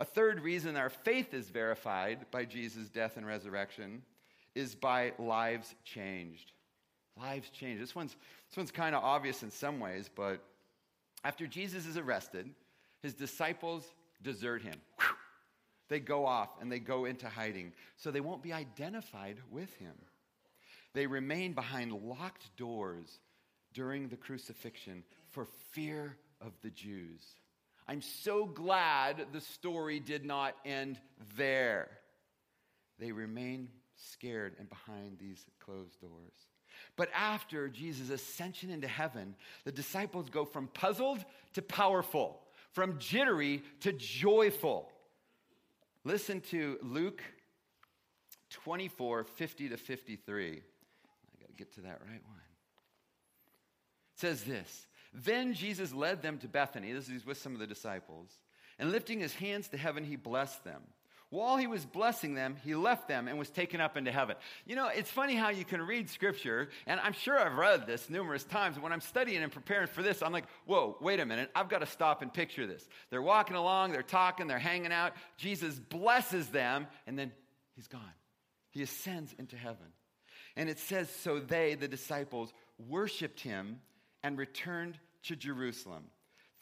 A 0.00 0.04
third 0.04 0.40
reason 0.40 0.76
our 0.76 0.90
faith 0.90 1.32
is 1.32 1.48
verified 1.48 2.26
by 2.30 2.44
Jesus' 2.44 2.90
death 2.90 3.16
and 3.16 3.26
resurrection 3.26 4.02
is 4.54 4.74
by 4.74 5.14
lives 5.18 5.74
changed. 5.82 6.52
Lives 7.18 7.48
change. 7.50 7.80
This 7.80 7.94
one's, 7.94 8.14
this 8.50 8.56
one's 8.56 8.70
kind 8.70 8.94
of 8.94 9.02
obvious 9.02 9.42
in 9.42 9.50
some 9.50 9.80
ways, 9.80 10.10
but 10.14 10.42
after 11.24 11.46
Jesus 11.46 11.86
is 11.86 11.96
arrested, 11.96 12.48
his 13.02 13.14
disciples 13.14 13.84
desert 14.22 14.62
him. 14.62 14.80
They 15.88 16.00
go 16.00 16.26
off 16.26 16.50
and 16.60 16.70
they 16.70 16.80
go 16.80 17.04
into 17.04 17.28
hiding, 17.28 17.72
so 17.96 18.10
they 18.10 18.20
won't 18.20 18.42
be 18.42 18.52
identified 18.52 19.36
with 19.50 19.74
him. 19.76 19.94
They 20.94 21.06
remain 21.06 21.52
behind 21.52 21.92
locked 21.92 22.56
doors 22.56 23.20
during 23.72 24.08
the 24.08 24.16
crucifixion 24.16 25.04
for 25.30 25.46
fear 25.72 26.16
of 26.40 26.52
the 26.62 26.70
Jews. 26.70 27.22
I'm 27.86 28.02
so 28.02 28.46
glad 28.46 29.26
the 29.32 29.40
story 29.40 30.00
did 30.00 30.24
not 30.24 30.56
end 30.64 30.98
there. 31.36 31.88
They 32.98 33.12
remain 33.12 33.68
scared 33.94 34.56
and 34.58 34.68
behind 34.68 35.18
these 35.20 35.44
closed 35.60 36.00
doors. 36.00 36.34
But 36.96 37.10
after 37.14 37.68
Jesus' 37.68 38.10
ascension 38.10 38.70
into 38.70 38.88
heaven, 38.88 39.34
the 39.64 39.72
disciples 39.72 40.30
go 40.30 40.44
from 40.44 40.68
puzzled 40.68 41.24
to 41.54 41.62
powerful, 41.62 42.40
from 42.72 42.98
jittery 42.98 43.62
to 43.80 43.92
joyful. 43.92 44.90
Listen 46.04 46.40
to 46.52 46.78
Luke 46.82 47.22
24 48.50 49.24
50 49.24 49.68
to 49.70 49.76
53. 49.76 50.46
I 50.46 50.52
got 51.40 51.48
to 51.48 51.52
get 51.54 51.74
to 51.74 51.80
that 51.82 52.00
right 52.00 52.22
one. 52.24 52.40
It 54.14 54.20
says 54.20 54.44
this 54.44 54.86
Then 55.12 55.52
Jesus 55.52 55.92
led 55.92 56.22
them 56.22 56.38
to 56.38 56.48
Bethany. 56.48 56.92
This 56.92 57.08
is 57.08 57.26
with 57.26 57.38
some 57.38 57.52
of 57.52 57.58
the 57.58 57.66
disciples. 57.66 58.30
And 58.78 58.92
lifting 58.92 59.20
his 59.20 59.34
hands 59.34 59.68
to 59.68 59.76
heaven, 59.76 60.04
he 60.04 60.16
blessed 60.16 60.64
them. 60.64 60.82
While 61.30 61.56
he 61.56 61.66
was 61.66 61.84
blessing 61.84 62.34
them, 62.34 62.56
he 62.64 62.76
left 62.76 63.08
them 63.08 63.26
and 63.26 63.36
was 63.36 63.50
taken 63.50 63.80
up 63.80 63.96
into 63.96 64.12
heaven. 64.12 64.36
You 64.64 64.76
know, 64.76 64.86
it's 64.88 65.10
funny 65.10 65.34
how 65.34 65.48
you 65.48 65.64
can 65.64 65.82
read 65.82 66.08
scripture, 66.08 66.68
and 66.86 67.00
I'm 67.00 67.14
sure 67.14 67.36
I've 67.36 67.56
read 67.56 67.84
this 67.84 68.08
numerous 68.08 68.44
times. 68.44 68.78
When 68.78 68.92
I'm 68.92 69.00
studying 69.00 69.42
and 69.42 69.50
preparing 69.50 69.88
for 69.88 70.02
this, 70.02 70.22
I'm 70.22 70.32
like, 70.32 70.46
whoa, 70.66 70.96
wait 71.00 71.18
a 71.18 71.26
minute. 71.26 71.50
I've 71.54 71.68
got 71.68 71.80
to 71.80 71.86
stop 71.86 72.22
and 72.22 72.32
picture 72.32 72.66
this. 72.66 72.88
They're 73.10 73.22
walking 73.22 73.56
along, 73.56 73.90
they're 73.90 74.02
talking, 74.02 74.46
they're 74.46 74.58
hanging 74.60 74.92
out. 74.92 75.14
Jesus 75.36 75.74
blesses 75.80 76.46
them, 76.48 76.86
and 77.08 77.18
then 77.18 77.32
he's 77.74 77.88
gone. 77.88 78.02
He 78.70 78.82
ascends 78.82 79.34
into 79.36 79.56
heaven. 79.56 79.86
And 80.54 80.68
it 80.68 80.78
says, 80.78 81.10
so 81.10 81.40
they, 81.40 81.74
the 81.74 81.88
disciples, 81.88 82.52
worshiped 82.78 83.40
him 83.40 83.80
and 84.22 84.38
returned 84.38 84.96
to 85.24 85.34
Jerusalem 85.34 86.04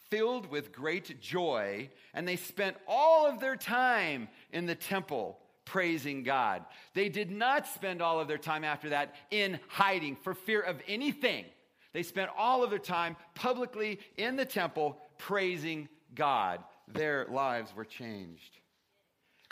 filled 0.09 0.47
with 0.47 0.71
great 0.71 1.19
joy, 1.21 1.89
and 2.13 2.27
they 2.27 2.35
spent 2.35 2.77
all 2.87 3.27
of 3.27 3.39
their 3.39 3.55
time 3.55 4.27
in 4.51 4.65
the 4.65 4.75
temple 4.75 5.39
praising 5.65 6.23
God. 6.23 6.63
They 6.93 7.09
did 7.09 7.31
not 7.31 7.67
spend 7.67 8.01
all 8.01 8.19
of 8.19 8.27
their 8.27 8.37
time 8.37 8.63
after 8.63 8.89
that 8.89 9.15
in 9.31 9.59
hiding 9.67 10.15
for 10.15 10.33
fear 10.33 10.61
of 10.61 10.81
anything. 10.87 11.45
They 11.93 12.03
spent 12.03 12.29
all 12.37 12.63
of 12.63 12.69
their 12.69 12.79
time 12.79 13.15
publicly 13.33 13.99
in 14.17 14.35
the 14.35 14.45
temple 14.45 14.97
praising 15.17 15.89
God. 16.13 16.63
Their 16.87 17.25
lives 17.29 17.75
were 17.75 17.85
changed. 17.85 18.59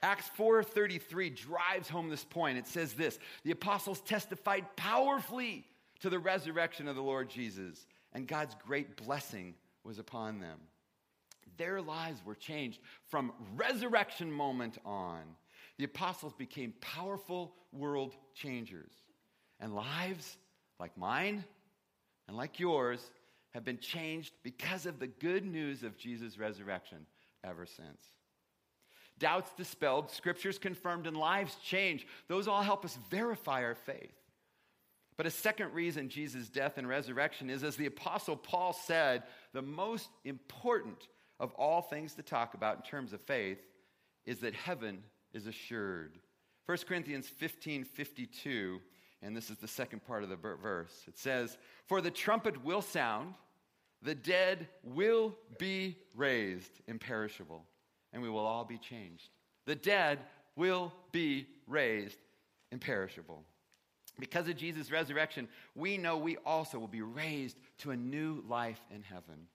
Acts 0.02 0.30
4:33 0.38 1.30
drives 1.30 1.88
home 1.88 2.10
this 2.10 2.26
point. 2.26 2.58
It 2.58 2.68
says 2.68 2.94
this, 2.94 3.18
the 3.44 3.52
apostles 3.52 4.02
testified 4.02 4.76
powerfully 4.76 5.66
to 6.02 6.10
the 6.10 6.20
resurrection 6.20 6.90
of 6.90 6.98
the 6.98 7.02
Lord 7.02 7.30
Jesus 7.30 7.88
and 8.12 8.28
God's 8.28 8.56
great 8.66 8.98
blessing 8.98 9.56
was 9.84 10.00
upon 10.00 10.40
them. 10.40 10.60
Their 11.58 11.82
lives 11.82 12.22
were 12.26 12.36
changed 12.36 12.80
from 13.08 13.34
resurrection 13.56 14.32
moment 14.32 14.78
on. 14.86 15.22
The 15.78 15.86
apostles 15.86 16.34
became 16.34 16.74
powerful 16.82 17.54
world 17.72 18.16
changers. 18.34 18.92
And 19.60 19.76
lives 19.76 20.38
like 20.80 20.98
mine 20.98 21.44
and 22.28 22.36
like 22.38 22.60
yours 22.60 23.00
have 23.52 23.64
been 23.64 23.78
changed 23.78 24.34
because 24.44 24.86
of 24.86 25.00
the 25.00 25.08
good 25.08 25.46
news 25.46 25.84
of 25.84 25.98
Jesus' 25.98 26.40
resurrection 26.40 27.06
ever 27.44 27.66
since. 27.66 28.02
Doubts 29.20 29.52
dispelled, 29.56 30.10
scriptures 30.10 30.58
confirmed, 30.58 31.06
and 31.06 31.16
lives 31.16 31.56
changed. 31.64 32.06
Those 32.28 32.48
all 32.48 32.64
help 32.64 32.84
us 32.84 32.98
verify 33.10 33.64
our 33.64 33.76
faith. 33.76 34.16
But 35.18 35.26
a 35.26 35.32
second 35.32 35.74
reason 35.74 36.10
Jesus' 36.10 36.50
death 36.50 36.78
and 36.78 36.88
resurrection 36.88 37.50
is, 37.50 37.64
as 37.64 37.76
the 37.76 37.86
Apostle 37.86 38.36
Paul 38.36 38.74
said, 38.74 39.24
the 39.54 39.62
most 39.62 40.10
important 40.26 41.08
of 41.40 41.54
all 41.54 41.82
things 41.82 42.16
to 42.16 42.24
talk 42.24 42.54
about 42.54 42.78
in 42.78 42.84
terms 42.84 43.14
of 43.14 43.22
faith 43.22 43.60
is 44.26 44.40
that 44.40 44.54
heaven 44.54 45.04
is 45.34 45.48
assured. 45.48 46.18
1 46.66 46.78
Corinthians 46.88 47.28
15 47.28 47.84
52, 47.84 48.80
and 49.22 49.36
this 49.36 49.50
is 49.50 49.58
the 49.58 49.68
second 49.68 50.06
part 50.06 50.24
of 50.24 50.30
the 50.30 50.36
verse. 50.36 51.04
It 51.08 51.18
says, 51.18 51.58
For 51.88 52.02
the 52.02 52.12
trumpet 52.12 52.64
will 52.64 52.82
sound, 52.82 53.34
the 54.02 54.16
dead 54.16 54.68
will 54.84 55.36
be 55.60 55.98
raised 56.16 56.72
imperishable, 56.88 57.64
and 58.12 58.22
we 58.22 58.30
will 58.30 58.46
all 58.46 58.66
be 58.66 58.78
changed. 58.78 59.30
The 59.66 59.76
dead 59.76 60.20
will 60.56 60.94
be 61.12 61.48
raised 61.68 62.18
imperishable. 62.72 63.44
Because 64.20 64.48
of 64.48 64.56
Jesus' 64.56 64.92
resurrection, 64.92 65.48
we 65.76 65.98
know 65.98 66.18
we 66.18 66.38
also 66.46 66.78
will 66.78 66.88
be 66.88 67.02
raised 67.02 67.58
to 67.80 67.92
a 67.92 67.98
new 67.98 68.44
life 68.48 68.80
in 68.94 69.02
heaven. 69.02 69.48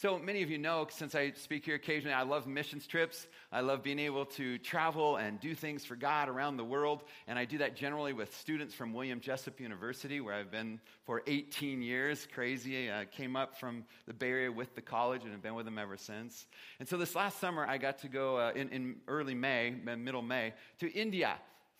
So 0.00 0.16
many 0.16 0.44
of 0.44 0.50
you 0.50 0.58
know, 0.58 0.86
since 0.90 1.16
I 1.16 1.32
speak 1.32 1.64
here 1.64 1.74
occasionally, 1.74 2.14
I 2.14 2.22
love 2.22 2.46
missions 2.46 2.86
trips. 2.86 3.26
I 3.50 3.62
love 3.62 3.82
being 3.82 3.98
able 3.98 4.26
to 4.26 4.56
travel 4.58 5.16
and 5.16 5.40
do 5.40 5.56
things 5.56 5.84
for 5.84 5.96
God 5.96 6.28
around 6.28 6.56
the 6.56 6.64
world. 6.64 7.02
And 7.26 7.36
I 7.36 7.44
do 7.44 7.58
that 7.58 7.74
generally 7.74 8.12
with 8.12 8.32
students 8.36 8.74
from 8.74 8.92
William 8.92 9.18
Jessup 9.18 9.58
University, 9.58 10.20
where 10.20 10.34
I've 10.34 10.52
been 10.52 10.78
for 11.04 11.24
18 11.26 11.82
years. 11.82 12.28
Crazy. 12.32 12.92
I 12.92 13.06
came 13.06 13.34
up 13.34 13.58
from 13.58 13.86
the 14.06 14.14
Bay 14.14 14.30
Area 14.30 14.52
with 14.52 14.72
the 14.76 14.82
college 14.82 15.24
and 15.24 15.32
have 15.32 15.42
been 15.42 15.56
with 15.56 15.64
them 15.64 15.78
ever 15.78 15.96
since. 15.96 16.46
And 16.78 16.88
so 16.88 16.96
this 16.96 17.16
last 17.16 17.40
summer, 17.40 17.66
I 17.66 17.78
got 17.78 17.98
to 18.02 18.08
go 18.08 18.36
uh, 18.36 18.52
in, 18.54 18.68
in 18.68 18.96
early 19.08 19.34
May, 19.34 19.74
middle 19.84 20.22
May, 20.22 20.54
to 20.78 20.88
India 20.92 21.38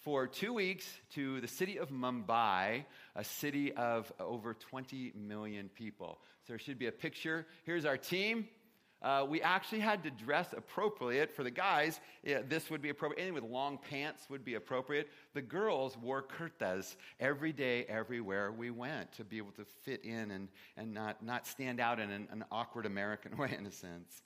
for 0.09 0.27
two 0.27 0.55
weeks 0.55 0.89
to 1.11 1.39
the 1.43 1.47
city 1.47 1.77
of 1.77 1.91
Mumbai, 1.91 2.87
a 3.15 3.23
city 3.23 3.75
of 3.75 4.11
over 4.19 4.55
20 4.55 5.13
million 5.15 5.69
people. 5.69 6.19
So 6.47 6.55
there 6.55 6.59
should 6.59 6.79
be 6.79 6.87
a 6.87 6.93
picture. 6.93 7.47
Here's 7.67 7.85
our 7.85 7.99
team. 7.99 8.49
Uh, 9.03 9.27
we 9.29 9.43
actually 9.43 9.81
had 9.81 10.03
to 10.05 10.11
dress 10.11 10.55
appropriate 10.57 11.31
for 11.31 11.45
the 11.45 11.51
guys. 11.51 12.01
Yeah, 12.25 12.41
this 12.49 12.71
would 12.71 12.81
be 12.81 12.89
appropriate. 12.89 13.21
Anything 13.21 13.35
with 13.35 13.53
long 13.53 13.77
pants 13.91 14.31
would 14.31 14.47
be 14.47 14.55
appropriate. 14.55 15.11
The 15.35 15.43
girls 15.43 15.95
wore 15.99 16.23
kurtas 16.23 16.97
every 17.21 17.53
day, 17.53 17.85
everywhere 17.85 18.51
we 18.51 18.71
went 18.71 19.13
to 19.13 19.25
be 19.25 19.37
able 19.37 19.53
to 19.53 19.67
fit 19.83 20.07
in 20.07 20.31
and, 20.31 20.49
and 20.79 20.95
not, 20.95 21.23
not 21.23 21.47
stand 21.47 21.81
out 21.81 22.01
in 22.01 22.11
an, 22.11 22.29
an 22.33 22.47
awkward 22.51 22.87
American 22.87 23.37
way, 23.37 23.55
in 23.59 23.67
a 23.67 23.71
sense. 23.71 24.23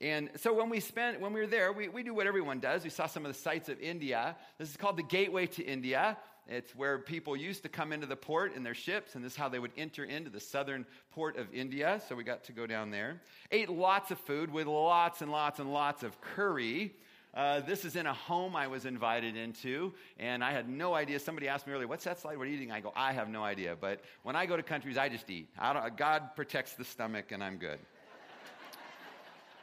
And 0.00 0.30
so 0.36 0.54
when 0.54 0.70
we 0.70 0.78
spent, 0.78 1.20
when 1.20 1.32
we 1.32 1.40
were 1.40 1.46
there, 1.46 1.72
we, 1.72 1.88
we 1.88 2.02
do 2.04 2.14
what 2.14 2.26
everyone 2.26 2.60
does. 2.60 2.84
We 2.84 2.90
saw 2.90 3.06
some 3.06 3.26
of 3.26 3.32
the 3.32 3.38
sights 3.38 3.68
of 3.68 3.80
India. 3.80 4.36
This 4.56 4.70
is 4.70 4.76
called 4.76 4.96
the 4.96 5.02
Gateway 5.02 5.46
to 5.46 5.64
India. 5.64 6.16
It's 6.46 6.74
where 6.74 6.98
people 6.98 7.36
used 7.36 7.64
to 7.64 7.68
come 7.68 7.92
into 7.92 8.06
the 8.06 8.16
port 8.16 8.54
in 8.54 8.62
their 8.62 8.74
ships, 8.74 9.14
and 9.14 9.24
this 9.24 9.32
is 9.32 9.38
how 9.38 9.48
they 9.50 9.58
would 9.58 9.72
enter 9.76 10.04
into 10.04 10.30
the 10.30 10.40
southern 10.40 10.86
port 11.10 11.36
of 11.36 11.52
India. 11.52 12.00
So 12.08 12.14
we 12.14 12.24
got 12.24 12.44
to 12.44 12.52
go 12.52 12.66
down 12.66 12.90
there. 12.90 13.20
Ate 13.50 13.68
lots 13.68 14.10
of 14.10 14.18
food 14.20 14.50
with 14.50 14.66
lots 14.66 15.20
and 15.20 15.30
lots 15.30 15.58
and 15.58 15.72
lots 15.72 16.02
of 16.04 16.18
curry. 16.20 16.94
Uh, 17.34 17.60
this 17.60 17.84
is 17.84 17.96
in 17.96 18.06
a 18.06 18.14
home 18.14 18.56
I 18.56 18.68
was 18.68 18.86
invited 18.86 19.36
into, 19.36 19.92
and 20.18 20.42
I 20.42 20.52
had 20.52 20.68
no 20.68 20.94
idea. 20.94 21.18
Somebody 21.18 21.48
asked 21.48 21.66
me 21.66 21.74
earlier, 21.74 21.86
"What's 21.86 22.04
that 22.04 22.18
slide? 22.18 22.38
What 22.38 22.46
are 22.46 22.50
you 22.50 22.56
eating?" 22.56 22.72
I 22.72 22.80
go, 22.80 22.92
"I 22.96 23.12
have 23.12 23.28
no 23.28 23.44
idea." 23.44 23.76
But 23.78 24.00
when 24.22 24.34
I 24.34 24.46
go 24.46 24.56
to 24.56 24.62
countries, 24.62 24.96
I 24.96 25.10
just 25.10 25.28
eat. 25.28 25.48
God 25.96 26.30
protects 26.34 26.72
the 26.72 26.84
stomach, 26.84 27.30
and 27.30 27.44
I'm 27.44 27.58
good. 27.58 27.78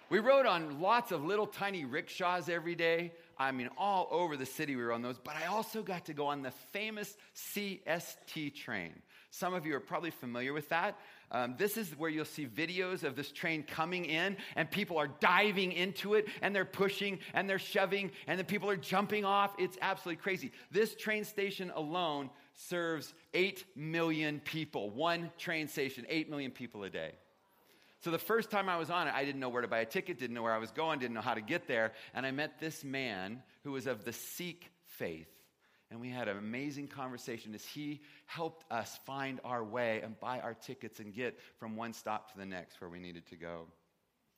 We 0.09 0.19
rode 0.19 0.45
on 0.45 0.81
lots 0.81 1.11
of 1.11 1.23
little 1.23 1.47
tiny 1.47 1.83
rickshaws 1.83 2.47
every 2.47 2.75
day. 2.75 3.11
I 3.37 3.51
mean, 3.51 3.69
all 3.77 4.07
over 4.11 4.37
the 4.37 4.45
city 4.45 4.75
we 4.75 4.83
were 4.83 4.93
on 4.93 5.01
those. 5.01 5.17
But 5.17 5.35
I 5.35 5.47
also 5.47 5.81
got 5.81 6.05
to 6.05 6.13
go 6.13 6.27
on 6.27 6.41
the 6.41 6.51
famous 6.51 7.17
CST 7.35 8.55
train. 8.55 8.93
Some 9.31 9.53
of 9.53 9.65
you 9.65 9.75
are 9.75 9.81
probably 9.81 10.11
familiar 10.11 10.53
with 10.53 10.69
that. 10.69 10.97
Um, 11.31 11.55
this 11.57 11.75
is 11.75 11.89
where 11.97 12.09
you'll 12.09 12.23
see 12.23 12.45
videos 12.45 13.03
of 13.03 13.15
this 13.15 13.31
train 13.31 13.63
coming 13.63 14.05
in, 14.05 14.37
and 14.55 14.69
people 14.69 14.97
are 14.97 15.07
diving 15.07 15.73
into 15.73 16.13
it, 16.13 16.27
and 16.41 16.55
they're 16.55 16.63
pushing, 16.63 17.19
and 17.33 17.49
they're 17.49 17.59
shoving, 17.59 18.11
and 18.27 18.39
the 18.39 18.43
people 18.43 18.69
are 18.69 18.77
jumping 18.77 19.25
off. 19.25 19.55
It's 19.57 19.77
absolutely 19.81 20.21
crazy. 20.21 20.51
This 20.71 20.95
train 20.95 21.25
station 21.25 21.71
alone 21.75 22.29
serves 22.53 23.13
8 23.33 23.65
million 23.75 24.39
people. 24.39 24.91
One 24.91 25.31
train 25.37 25.67
station, 25.67 26.05
8 26.07 26.29
million 26.29 26.51
people 26.51 26.83
a 26.83 26.89
day. 26.89 27.13
So 28.05 28.11
the 28.11 28.19
first 28.19 28.51
time 28.51 28.69
I 28.69 28.77
was 28.77 28.91
on 28.91 29.07
it, 29.07 29.15
I 29.15 29.25
didn't 29.25 29.39
know 29.41 29.49
where 29.49 29.63
to 29.63 29.67
buy 29.67 29.79
a 29.79 29.85
ticket, 29.85 30.19
didn't 30.19 30.35
know 30.35 30.43
where 30.43 30.53
I 30.53 30.59
was 30.59 30.69
going, 30.69 30.99
didn't 30.99 31.15
know 31.15 31.21
how 31.21 31.33
to 31.33 31.41
get 31.41 31.67
there. 31.67 31.91
And 32.13 32.23
I 32.23 32.29
met 32.29 32.59
this 32.59 32.83
man 32.83 33.41
who 33.63 33.71
was 33.71 33.87
of 33.87 34.05
the 34.05 34.13
Sikh 34.13 34.69
faith. 34.85 35.27
And 35.89 35.99
we 35.99 36.11
had 36.11 36.27
an 36.27 36.37
amazing 36.37 36.87
conversation 36.87 37.55
as 37.55 37.65
he 37.65 38.01
helped 38.27 38.71
us 38.71 38.99
find 39.07 39.39
our 39.43 39.63
way 39.63 40.01
and 40.03 40.19
buy 40.19 40.39
our 40.39 40.53
tickets 40.53 40.99
and 40.99 41.15
get 41.15 41.39
from 41.57 41.75
one 41.75 41.93
stop 41.93 42.31
to 42.31 42.37
the 42.37 42.45
next 42.45 42.79
where 42.79 42.91
we 42.91 42.99
needed 42.99 43.25
to 43.29 43.37
go. 43.37 43.65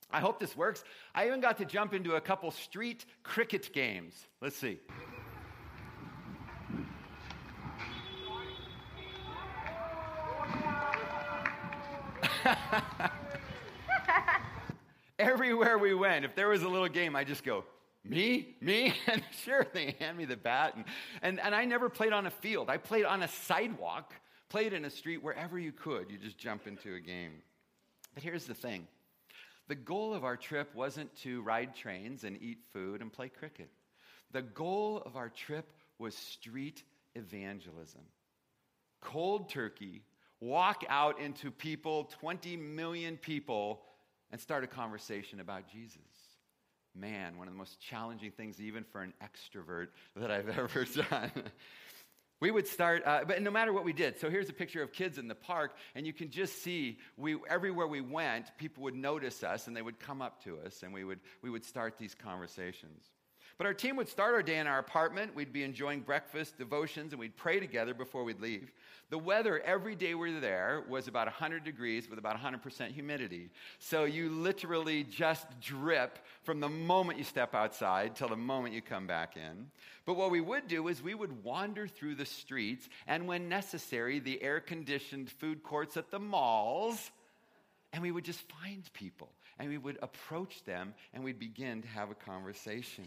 I 0.09 0.21
hope 0.21 0.39
this 0.39 0.55
works. 0.55 0.81
I 1.13 1.27
even 1.27 1.41
got 1.41 1.57
to 1.57 1.65
jump 1.65 1.93
into 1.93 2.15
a 2.15 2.21
couple 2.21 2.51
street 2.51 3.03
cricket 3.21 3.73
games. 3.73 4.13
Let's 4.39 4.55
see. 4.55 4.79
Everywhere 15.19 15.77
we 15.77 15.93
went, 15.93 16.25
if 16.25 16.35
there 16.35 16.49
was 16.49 16.63
a 16.63 16.69
little 16.69 16.87
game, 16.87 17.15
I 17.15 17.23
just 17.23 17.43
go, 17.43 17.63
me? 18.03 18.55
Me? 18.61 18.93
And 19.07 19.23
sure, 19.43 19.65
they 19.73 19.95
hand 19.99 20.17
me 20.17 20.25
the 20.25 20.37
bat. 20.37 20.75
And, 20.75 20.85
and, 21.21 21.39
and 21.39 21.55
I 21.55 21.65
never 21.65 21.89
played 21.89 22.13
on 22.13 22.25
a 22.25 22.31
field. 22.31 22.69
I 22.69 22.77
played 22.77 23.05
on 23.05 23.23
a 23.23 23.27
sidewalk, 23.27 24.13
played 24.49 24.73
in 24.73 24.85
a 24.85 24.89
street, 24.89 25.23
wherever 25.23 25.57
you 25.57 25.71
could. 25.71 26.11
You 26.11 26.17
just 26.17 26.37
jump 26.37 26.67
into 26.67 26.95
a 26.95 26.99
game. 26.99 27.31
But 28.13 28.23
here's 28.23 28.45
the 28.45 28.53
thing 28.53 28.87
the 29.67 29.75
goal 29.75 30.13
of 30.13 30.23
our 30.23 30.37
trip 30.37 30.73
wasn't 30.75 31.13
to 31.17 31.41
ride 31.41 31.75
trains 31.75 32.23
and 32.23 32.41
eat 32.41 32.59
food 32.71 33.01
and 33.01 33.11
play 33.11 33.29
cricket. 33.29 33.69
The 34.31 34.41
goal 34.41 35.01
of 35.05 35.15
our 35.15 35.29
trip 35.29 35.71
was 35.99 36.15
street 36.15 36.83
evangelism. 37.15 38.01
Cold 39.01 39.49
turkey, 39.49 40.03
walk 40.39 40.83
out 40.89 41.19
into 41.19 41.51
people, 41.51 42.05
20 42.19 42.55
million 42.57 43.17
people, 43.17 43.81
and 44.31 44.39
start 44.39 44.63
a 44.63 44.67
conversation 44.67 45.39
about 45.39 45.69
Jesus. 45.69 45.99
Man, 46.95 47.37
one 47.37 47.47
of 47.47 47.53
the 47.53 47.57
most 47.57 47.79
challenging 47.79 48.31
things, 48.31 48.59
even 48.59 48.83
for 48.83 49.01
an 49.01 49.13
extrovert, 49.21 49.87
that 50.15 50.31
I've 50.31 50.49
ever 50.57 50.85
done. 51.09 51.31
We 52.39 52.51
would 52.51 52.67
start, 52.67 53.03
uh, 53.05 53.21
but 53.27 53.41
no 53.41 53.49
matter 53.49 53.73
what 53.73 53.83
we 53.83 53.93
did. 53.93 54.19
So 54.19 54.29
here's 54.29 54.49
a 54.49 54.53
picture 54.53 54.83
of 54.83 54.93
kids 54.93 55.17
in 55.17 55.27
the 55.27 55.35
park, 55.35 55.75
and 55.95 56.05
you 56.05 56.13
can 56.13 56.29
just 56.29 56.61
see 56.61 56.99
we, 57.17 57.37
everywhere 57.49 57.87
we 57.87 58.01
went, 58.01 58.55
people 58.57 58.83
would 58.83 58.95
notice 58.95 59.43
us 59.43 59.67
and 59.67 59.75
they 59.75 59.81
would 59.81 59.99
come 59.99 60.21
up 60.21 60.43
to 60.43 60.59
us, 60.59 60.83
and 60.83 60.93
we 60.93 61.03
would, 61.03 61.19
we 61.41 61.49
would 61.49 61.65
start 61.65 61.97
these 61.97 62.13
conversations. 62.13 63.03
But 63.57 63.65
our 63.65 63.73
team 63.73 63.95
would 63.95 64.07
start 64.07 64.33
our 64.33 64.43
day 64.43 64.59
in 64.59 64.67
our 64.67 64.79
apartment. 64.79 65.35
We'd 65.35 65.53
be 65.53 65.63
enjoying 65.63 66.01
breakfast, 66.01 66.57
devotions, 66.57 67.13
and 67.13 67.19
we'd 67.19 67.35
pray 67.35 67.59
together 67.59 67.93
before 67.93 68.23
we'd 68.23 68.39
leave. 68.39 68.71
The 69.09 69.17
weather 69.17 69.61
every 69.61 69.95
day 69.95 70.15
we 70.15 70.33
were 70.33 70.39
there 70.39 70.83
was 70.89 71.07
about 71.07 71.27
100 71.27 71.63
degrees 71.63 72.09
with 72.09 72.19
about 72.19 72.37
100% 72.37 72.91
humidity. 72.91 73.49
So 73.79 74.03
you 74.03 74.29
literally 74.29 75.03
just 75.05 75.47
drip 75.61 76.19
from 76.43 76.59
the 76.59 76.69
moment 76.69 77.17
you 77.17 77.23
step 77.23 77.55
outside 77.55 78.15
till 78.15 78.27
the 78.27 78.35
moment 78.35 78.75
you 78.75 78.81
come 78.81 79.07
back 79.07 79.37
in. 79.37 79.71
But 80.05 80.17
what 80.17 80.29
we 80.29 80.41
would 80.41 80.67
do 80.67 80.87
is 80.89 81.01
we 81.01 81.15
would 81.15 81.43
wander 81.43 81.87
through 81.87 82.15
the 82.15 82.25
streets 82.25 82.89
and, 83.07 83.27
when 83.27 83.49
necessary, 83.49 84.19
the 84.19 84.43
air 84.43 84.59
conditioned 84.59 85.31
food 85.31 85.63
courts 85.63 85.97
at 85.97 86.11
the 86.11 86.19
malls. 86.19 87.11
And 87.93 88.03
we 88.03 88.11
would 88.11 88.25
just 88.25 88.41
find 88.61 88.83
people 88.93 89.31
and 89.59 89.69
we 89.69 89.77
would 89.77 89.97
approach 90.01 90.63
them 90.65 90.93
and 91.13 91.23
we'd 91.23 91.39
begin 91.39 91.81
to 91.81 91.87
have 91.87 92.11
a 92.11 92.15
conversation. 92.15 93.05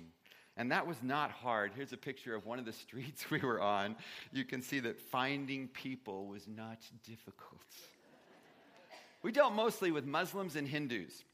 And 0.56 0.72
that 0.72 0.86
was 0.86 1.02
not 1.02 1.30
hard. 1.30 1.72
Here's 1.74 1.92
a 1.92 1.96
picture 1.96 2.34
of 2.34 2.44
one 2.44 2.58
of 2.58 2.64
the 2.64 2.72
streets 2.84 3.30
we 3.30 3.38
were 3.38 3.60
on. 3.60 3.96
You 4.32 4.44
can 4.44 4.62
see 4.62 4.80
that 4.80 4.98
finding 4.98 5.68
people 5.68 6.26
was 6.26 6.46
not 6.48 6.78
difficult. 7.04 7.60
We 9.22 9.32
dealt 9.32 9.52
mostly 9.52 9.90
with 9.90 10.06
Muslims 10.06 10.56
and 10.56 10.66
Hindus. 10.66 11.24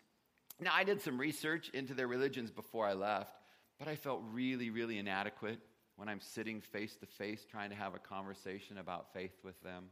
Now, 0.60 0.72
I 0.74 0.84
did 0.84 1.00
some 1.00 1.18
research 1.18 1.70
into 1.70 1.94
their 1.94 2.08
religions 2.08 2.50
before 2.50 2.86
I 2.86 2.94
left, 2.94 3.32
but 3.78 3.88
I 3.88 3.94
felt 3.94 4.22
really, 4.32 4.70
really 4.70 4.98
inadequate 4.98 5.60
when 5.96 6.08
I'm 6.08 6.20
sitting 6.20 6.60
face 6.60 6.96
to 6.96 7.06
face 7.06 7.44
trying 7.48 7.70
to 7.70 7.76
have 7.76 7.94
a 7.94 7.98
conversation 7.98 8.78
about 8.78 9.12
faith 9.12 9.38
with 9.44 9.60
them. 9.62 9.84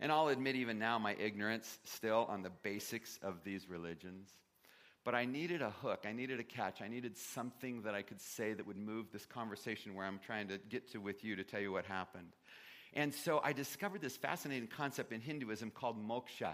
And 0.00 0.12
I'll 0.12 0.28
admit, 0.28 0.56
even 0.56 0.78
now, 0.78 0.98
my 0.98 1.14
ignorance 1.14 1.78
still 1.84 2.26
on 2.28 2.42
the 2.42 2.50
basics 2.62 3.18
of 3.22 3.42
these 3.44 3.68
religions. 3.68 4.30
But 5.04 5.14
I 5.14 5.24
needed 5.24 5.62
a 5.62 5.70
hook. 5.70 6.04
I 6.06 6.12
needed 6.12 6.40
a 6.40 6.44
catch. 6.44 6.82
I 6.82 6.88
needed 6.88 7.16
something 7.16 7.82
that 7.82 7.94
I 7.94 8.02
could 8.02 8.20
say 8.20 8.52
that 8.52 8.66
would 8.66 8.76
move 8.76 9.06
this 9.12 9.24
conversation 9.24 9.94
where 9.94 10.04
I'm 10.04 10.18
trying 10.18 10.48
to 10.48 10.58
get 10.58 10.90
to 10.92 10.98
with 10.98 11.24
you 11.24 11.36
to 11.36 11.44
tell 11.44 11.60
you 11.60 11.72
what 11.72 11.86
happened. 11.86 12.32
And 12.94 13.14
so 13.14 13.40
I 13.42 13.52
discovered 13.52 14.00
this 14.00 14.16
fascinating 14.16 14.68
concept 14.68 15.12
in 15.12 15.20
Hinduism 15.20 15.70
called 15.70 15.96
moksha. 16.02 16.52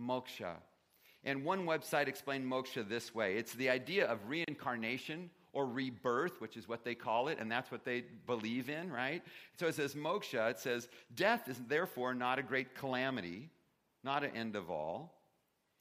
Moksha. 0.00 0.54
And 1.24 1.44
one 1.44 1.66
website 1.66 2.06
explained 2.06 2.50
moksha 2.50 2.88
this 2.88 3.14
way 3.14 3.36
it's 3.36 3.54
the 3.54 3.70
idea 3.70 4.06
of 4.06 4.28
reincarnation 4.28 5.30
or 5.52 5.66
rebirth, 5.66 6.40
which 6.40 6.56
is 6.56 6.68
what 6.68 6.84
they 6.84 6.94
call 6.94 7.28
it, 7.28 7.38
and 7.40 7.50
that's 7.50 7.70
what 7.72 7.84
they 7.84 8.04
believe 8.26 8.68
in, 8.68 8.92
right? 8.92 9.22
So 9.58 9.66
it 9.66 9.74
says 9.74 9.94
moksha, 9.94 10.50
it 10.50 10.58
says, 10.58 10.86
death 11.14 11.48
is 11.48 11.58
therefore 11.66 12.14
not 12.14 12.38
a 12.38 12.42
great 12.42 12.74
calamity, 12.74 13.48
not 14.04 14.22
an 14.22 14.36
end 14.36 14.54
of 14.54 14.70
all 14.70 15.15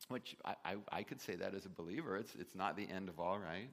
which 0.08 0.36
I, 0.43 0.55
I, 0.63 0.75
I, 0.91 1.03
could 1.03 1.21
say 1.21 1.36
that 1.36 1.55
as 1.55 1.65
a 1.65 1.69
believer. 1.69 2.17
It's, 2.17 2.34
it's 2.36 2.55
not 2.55 2.77
the 2.77 2.88
end 2.88 3.10
of 3.10 3.19
all, 3.19 3.39
right? 3.39 3.69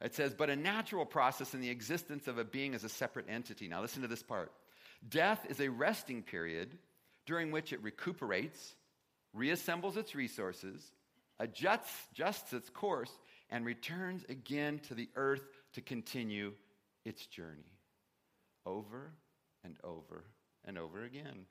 It 0.00 0.14
says, 0.14 0.34
but 0.34 0.50
a 0.50 0.56
natural 0.56 1.06
process 1.06 1.54
in 1.54 1.60
the 1.60 1.70
existence 1.70 2.28
of 2.28 2.38
a 2.38 2.44
being 2.44 2.74
as 2.74 2.84
a 2.84 2.88
separate 2.88 3.26
entity. 3.28 3.68
Now, 3.68 3.80
listen 3.80 4.02
to 4.02 4.08
this 4.08 4.22
part. 4.22 4.52
Death 5.08 5.46
is 5.48 5.60
a 5.60 5.68
resting 5.68 6.22
period 6.22 6.76
during 7.26 7.50
which 7.50 7.72
it 7.72 7.82
recuperates, 7.82 8.74
reassembles 9.36 9.96
its 9.96 10.14
resources, 10.14 10.92
adjusts, 11.38 11.92
adjusts 12.12 12.52
its 12.52 12.70
course, 12.70 13.10
and 13.50 13.64
returns 13.64 14.24
again 14.28 14.80
to 14.88 14.94
the 14.94 15.08
earth 15.16 15.42
to 15.74 15.80
continue 15.80 16.52
its 17.04 17.26
journey 17.26 17.72
over 18.64 19.12
and 19.64 19.76
over 19.84 20.24
and 20.64 20.78
over 20.78 21.04
again. 21.04 21.46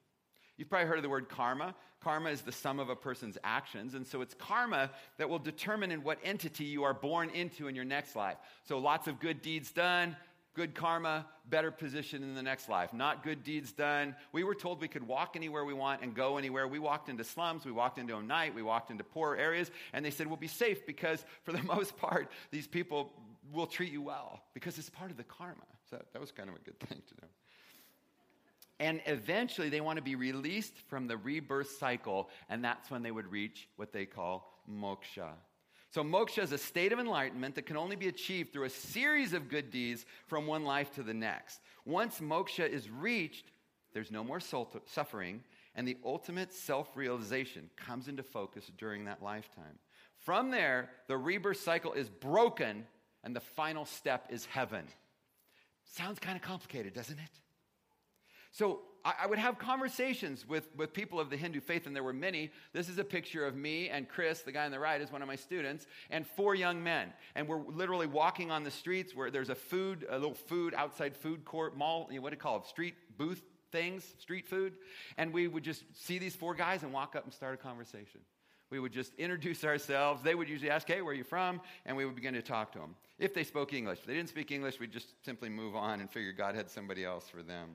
You've 0.58 0.70
probably 0.70 0.88
heard 0.88 0.98
of 0.98 1.04
the 1.04 1.10
word 1.10 1.30
karma. 1.30 1.76
Karma 2.02 2.30
is 2.30 2.42
the 2.42 2.52
sum 2.52 2.80
of 2.80 2.90
a 2.90 2.96
person's 2.96 3.38
actions. 3.44 3.94
And 3.94 4.06
so 4.06 4.22
it's 4.22 4.34
karma 4.34 4.92
that 5.18 5.30
will 5.30 5.40
determine 5.40 5.92
in 5.92 6.04
what 6.04 6.20
entity 6.24 6.66
you 6.66 6.84
are 6.84 6.94
born 6.94 7.30
into 7.32 7.68
in 7.68 7.76
your 7.76 7.86
next 7.86 8.16
life. 8.16 8.38
So 8.64 8.78
lots 8.78 9.08
of 9.08 9.20
good 9.20 9.42
deeds 9.42 9.72
done, 9.72 10.16
good 10.56 10.74
karma, 10.74 11.26
better 11.50 11.72
position 11.72 12.24
in 12.24 12.34
the 12.34 12.42
next 12.42 12.70
life. 12.70 12.94
Not 12.94 13.24
good 13.24 13.44
deeds 13.44 13.72
done. 13.72 14.16
We 14.32 14.44
were 14.44 14.56
told 14.56 14.82
we 14.82 14.88
could 14.88 15.08
walk 15.08 15.36
anywhere 15.36 15.66
we 15.66 15.74
want 15.74 16.02
and 16.02 16.16
go 16.16 16.38
anywhere. 16.38 16.68
We 16.68 16.80
walked 16.80 17.10
into 17.10 17.24
slums, 17.24 17.66
we 17.66 17.72
walked 17.72 18.00
into 18.00 18.16
a 18.16 18.24
night, 18.24 18.56
we 18.56 18.62
walked 18.62 18.92
into 18.92 19.04
poor 19.04 19.36
areas, 19.36 19.70
and 19.92 20.04
they 20.04 20.12
said, 20.12 20.28
We'll 20.28 20.38
be 20.38 20.48
safe 20.48 20.86
because 20.86 21.24
for 21.44 21.52
the 21.52 21.64
most 21.76 21.98
part, 21.98 22.32
these 22.52 22.68
people 22.68 23.12
will 23.54 23.68
treat 23.68 23.92
you 23.92 24.02
well 24.02 24.42
because 24.54 24.78
it's 24.78 24.90
part 24.90 25.12
of 25.12 25.18
the 25.18 25.24
karma. 25.24 25.56
So 25.90 26.02
that 26.14 26.20
was 26.20 26.32
kind 26.32 26.50
of 26.50 26.56
a 26.56 26.60
good 26.60 26.80
thing 26.80 27.02
to 27.08 27.16
know. 27.22 27.28
And 28.80 29.02
eventually, 29.06 29.70
they 29.70 29.82
want 29.82 29.98
to 29.98 30.04
be 30.04 30.16
released 30.16 30.78
from 30.88 31.08
the 31.08 31.18
rebirth 31.18 31.78
cycle, 31.80 32.30
and 32.50 32.64
that's 32.64 32.92
when 32.92 33.04
they 33.04 33.12
would 33.12 33.32
reach 33.32 33.70
what 33.78 33.94
they 33.94 34.06
call 34.06 34.52
moksha. 34.70 35.30
So, 35.92 36.04
moksha 36.04 36.44
is 36.44 36.52
a 36.52 36.58
state 36.58 36.92
of 36.92 37.00
enlightenment 37.00 37.56
that 37.56 37.66
can 37.66 37.78
only 37.78 37.96
be 37.96 38.10
achieved 38.10 38.52
through 38.52 38.66
a 38.66 38.70
series 38.70 39.32
of 39.32 39.48
good 39.48 39.72
deeds 39.72 40.06
from 40.28 40.46
one 40.46 40.66
life 40.66 40.92
to 40.96 41.04
the 41.04 41.14
next. 41.14 41.62
Once 41.86 42.20
moksha 42.20 42.68
is 42.68 42.90
reached, 42.90 43.46
there's 43.94 44.12
no 44.12 44.26
more 44.26 44.42
suffering, 44.42 45.42
and 45.74 45.88
the 45.88 45.98
ultimate 46.04 46.54
self 46.54 46.98
realization 46.98 47.70
comes 47.78 48.10
into 48.10 48.24
focus 48.24 48.70
during 48.78 49.06
that 49.06 49.24
lifetime. 49.24 49.80
From 50.18 50.52
there, 50.52 50.90
the 51.08 51.16
rebirth 51.16 51.62
cycle 51.62 51.94
is 51.94 52.10
broken, 52.10 52.86
and 53.24 53.34
the 53.34 53.40
final 53.40 53.86
step 53.86 54.28
is 54.30 54.46
heaven. 54.46 54.86
Sounds 55.86 56.20
kind 56.20 56.36
of 56.36 56.42
complicated, 56.42 56.94
doesn't 56.94 57.20
it? 57.20 57.30
So 58.56 58.84
I, 59.04 59.28
would 59.28 59.38
have 59.38 59.60
conversations 59.60 60.48
with, 60.48 60.70
with 60.78 60.94
people 60.94 61.20
of 61.20 61.30
the 61.30 61.36
Hindu 61.36 61.60
faith, 61.60 61.88
and 61.88 61.94
there 61.94 62.04
were 62.04 62.14
many. 62.14 62.52
This 62.72 62.88
is 62.88 62.98
a 63.00 63.04
picture 63.04 63.46
of 63.46 63.54
me 63.54 63.90
and 63.90 64.08
Chris, 64.08 64.44
the 64.44 64.54
guy 64.54 64.64
on 64.64 64.72
the 64.72 64.80
right, 64.80 65.02
is 65.02 65.12
one 65.12 65.22
of 65.22 65.28
my 65.28 65.36
students, 65.36 65.88
and 66.10 66.26
four 66.26 66.56
young 66.56 66.82
men. 66.82 67.12
And 67.36 67.50
we're 67.50 67.68
literally 67.68 68.08
walking 68.08 68.52
on 68.52 68.64
the 68.64 68.72
streets 68.72 69.14
where 69.14 69.30
there's 69.30 69.50
a 69.50 69.56
food, 69.56 70.06
a 70.10 70.18
little 70.18 70.34
food 70.34 70.74
outside 70.74 71.18
food 71.18 71.44
court, 71.44 71.76
mall, 71.76 72.08
you 72.10 72.16
know, 72.16 72.22
what 72.22 72.30
do 72.30 72.36
you 72.36 72.40
call 72.40 72.60
it, 72.60 72.66
street 72.66 72.96
booth 73.18 73.42
things, 73.74 74.16
street 74.20 74.48
food. 74.48 74.76
And 75.18 75.34
we 75.34 75.50
would 75.50 75.64
just 75.64 75.84
see 75.92 76.18
these 76.18 76.34
four 76.34 76.56
guys 76.56 76.82
and 76.84 76.94
walk 76.94 77.18
up 77.18 77.26
and 77.26 77.34
start 77.34 77.56
a 77.56 77.58
conversation. 77.58 78.22
We 78.70 78.80
would 78.80 78.94
just 78.94 79.14
introduce 79.16 79.66
ourselves. 79.66 80.24
They 80.24 80.34
would 80.34 80.48
usually 80.48 80.72
ask, 80.72 80.88
Hey, 80.88 81.02
where 81.02 81.12
are 81.12 81.18
you 81.18 81.26
from? 81.26 81.60
And 81.86 81.98
we 81.98 82.06
would 82.06 82.16
begin 82.16 82.36
to 82.36 82.42
talk 82.42 82.72
to 82.72 82.80
them. 82.80 82.96
If 83.20 83.34
they 83.34 83.44
spoke 83.44 83.74
English. 83.74 84.00
If 84.00 84.06
they 84.06 84.14
didn't 84.14 84.30
speak 84.30 84.52
English, 84.52 84.80
we'd 84.80 84.94
just 84.94 85.10
simply 85.26 85.50
move 85.50 85.76
on 85.76 86.00
and 86.00 86.10
figure 86.10 86.32
God 86.32 86.56
had 86.56 86.70
somebody 86.70 87.04
else 87.04 87.28
for 87.28 87.44
them. 87.44 87.72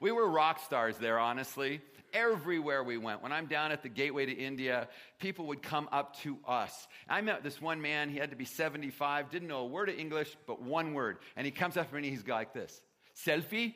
We 0.00 0.12
were 0.12 0.28
rock 0.28 0.60
stars 0.64 0.96
there, 0.98 1.18
honestly. 1.18 1.80
Everywhere 2.12 2.82
we 2.82 2.98
went. 2.98 3.22
When 3.22 3.32
I'm 3.32 3.46
down 3.46 3.72
at 3.72 3.82
the 3.82 3.88
gateway 3.88 4.26
to 4.26 4.32
India, 4.32 4.88
people 5.18 5.46
would 5.46 5.62
come 5.62 5.88
up 5.92 6.16
to 6.20 6.38
us. 6.46 6.86
I 7.08 7.20
met 7.20 7.42
this 7.42 7.60
one 7.60 7.80
man, 7.80 8.08
he 8.08 8.18
had 8.18 8.30
to 8.30 8.36
be 8.36 8.44
75, 8.44 9.30
didn't 9.30 9.48
know 9.48 9.60
a 9.60 9.66
word 9.66 9.88
of 9.88 9.98
English, 9.98 10.36
but 10.46 10.62
one 10.62 10.94
word. 10.94 11.18
And 11.36 11.44
he 11.44 11.50
comes 11.50 11.76
up 11.76 11.88
to 11.88 11.94
me 11.94 12.08
and 12.08 12.16
he's 12.16 12.26
like 12.26 12.54
this 12.54 12.80
selfie, 13.16 13.74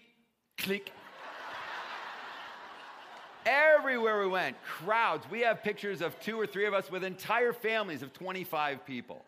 click. 0.56 0.92
Everywhere 3.46 4.20
we 4.20 4.28
went, 4.28 4.62
crowds. 4.62 5.24
We 5.30 5.40
have 5.40 5.62
pictures 5.62 6.02
of 6.02 6.18
two 6.20 6.38
or 6.38 6.46
three 6.46 6.66
of 6.66 6.74
us 6.74 6.90
with 6.90 7.04
entire 7.04 7.54
families 7.54 8.02
of 8.02 8.12
25 8.12 8.84
people. 8.84 9.24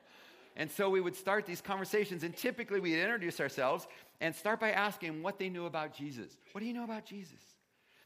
And 0.54 0.70
so 0.70 0.90
we 0.90 1.00
would 1.00 1.16
start 1.16 1.46
these 1.46 1.62
conversations, 1.62 2.22
and 2.22 2.36
typically 2.36 2.78
we'd 2.78 3.00
introduce 3.00 3.40
ourselves 3.40 3.86
and 4.22 4.34
start 4.34 4.60
by 4.60 4.70
asking 4.70 5.22
what 5.22 5.38
they 5.38 5.50
knew 5.50 5.66
about 5.66 5.92
Jesus. 5.92 6.38
What 6.52 6.60
do 6.62 6.66
you 6.66 6.72
know 6.72 6.84
about 6.84 7.04
Jesus? 7.04 7.40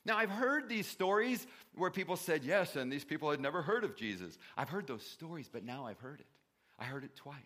Now, 0.05 0.17
I've 0.17 0.31
heard 0.31 0.69
these 0.69 0.87
stories 0.87 1.47
where 1.75 1.91
people 1.91 2.17
said 2.17 2.45
yes, 2.45 2.75
and 2.75 2.91
these 2.91 3.05
people 3.05 3.31
had 3.31 3.41
never 3.41 3.63
heard 3.63 3.85
of 3.85 3.97
Jesus. 3.97 4.39
I've 4.57 4.69
heard 4.69 4.87
those 4.87 5.05
stories, 5.05 5.49
but 5.53 5.65
now 5.65 5.87
I've 5.87 5.99
heard 5.99 6.21
it. 6.21 6.27
I 6.79 6.85
heard 6.85 7.05
it 7.05 7.15
twice 7.15 7.37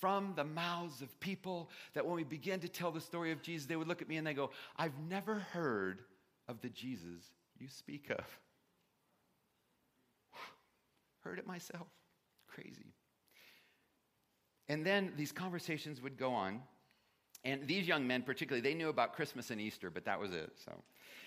from 0.00 0.34
the 0.36 0.44
mouths 0.44 1.00
of 1.00 1.18
people 1.20 1.70
that 1.94 2.04
when 2.04 2.16
we 2.16 2.24
begin 2.24 2.60
to 2.60 2.68
tell 2.68 2.90
the 2.90 3.00
story 3.00 3.32
of 3.32 3.40
Jesus, 3.40 3.66
they 3.66 3.76
would 3.76 3.88
look 3.88 4.02
at 4.02 4.08
me 4.08 4.18
and 4.18 4.26
they 4.26 4.34
go, 4.34 4.50
I've 4.76 4.98
never 5.08 5.36
heard 5.36 6.00
of 6.46 6.60
the 6.60 6.68
Jesus 6.68 7.22
you 7.58 7.68
speak 7.68 8.10
of. 8.10 8.24
Heard 11.20 11.38
it 11.38 11.46
myself. 11.46 11.86
Crazy. 12.48 12.92
And 14.68 14.84
then 14.84 15.12
these 15.16 15.32
conversations 15.32 16.02
would 16.02 16.18
go 16.18 16.32
on. 16.34 16.60
And 17.44 17.66
these 17.66 17.86
young 17.86 18.06
men, 18.06 18.22
particularly, 18.22 18.62
they 18.62 18.74
knew 18.74 18.88
about 18.88 19.14
Christmas 19.14 19.50
and 19.50 19.60
Easter, 19.60 19.90
but 19.90 20.04
that 20.06 20.18
was 20.18 20.32
it. 20.32 20.52
So 20.64 20.72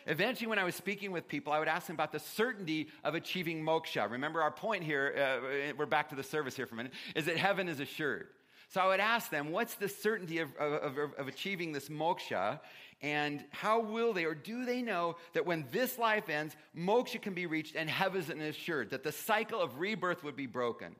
eventually, 0.07 0.47
when 0.47 0.57
I 0.57 0.63
was 0.63 0.75
speaking 0.75 1.11
with 1.11 1.27
people, 1.27 1.53
I 1.53 1.59
would 1.59 1.67
ask 1.67 1.87
them 1.87 1.95
about 1.95 2.11
the 2.11 2.19
certainty 2.19 2.87
of 3.03 3.13
achieving 3.13 3.63
moksha. 3.63 4.09
Remember, 4.09 4.41
our 4.41 4.51
point 4.51 4.83
here, 4.83 5.13
uh, 5.15 5.73
we're 5.77 5.85
back 5.85 6.09
to 6.09 6.15
the 6.15 6.23
service 6.23 6.55
here 6.55 6.65
for 6.65 6.73
a 6.73 6.77
minute, 6.77 6.93
is 7.15 7.25
that 7.25 7.37
heaven 7.37 7.69
is 7.69 7.79
assured. 7.79 8.27
So 8.69 8.81
I 8.81 8.87
would 8.87 8.99
ask 8.99 9.29
them, 9.29 9.51
what's 9.51 9.75
the 9.75 9.87
certainty 9.87 10.39
of, 10.39 10.49
of, 10.57 10.97
of, 10.97 11.13
of 11.17 11.27
achieving 11.27 11.71
this 11.71 11.87
moksha? 11.87 12.59
And 13.01 13.45
how 13.51 13.79
will 13.79 14.11
they 14.11 14.25
or 14.25 14.33
do 14.33 14.65
they 14.65 14.81
know 14.81 15.17
that 15.33 15.45
when 15.45 15.65
this 15.71 15.99
life 15.99 16.29
ends, 16.29 16.55
moksha 16.75 17.21
can 17.21 17.33
be 17.33 17.45
reached 17.45 17.75
and 17.75 17.89
heaven 17.89 18.41
is 18.41 18.55
assured, 18.55 18.89
that 18.89 19.03
the 19.03 19.11
cycle 19.11 19.61
of 19.61 19.79
rebirth 19.79 20.23
would 20.23 20.35
be 20.35 20.47
broken? 20.47 20.95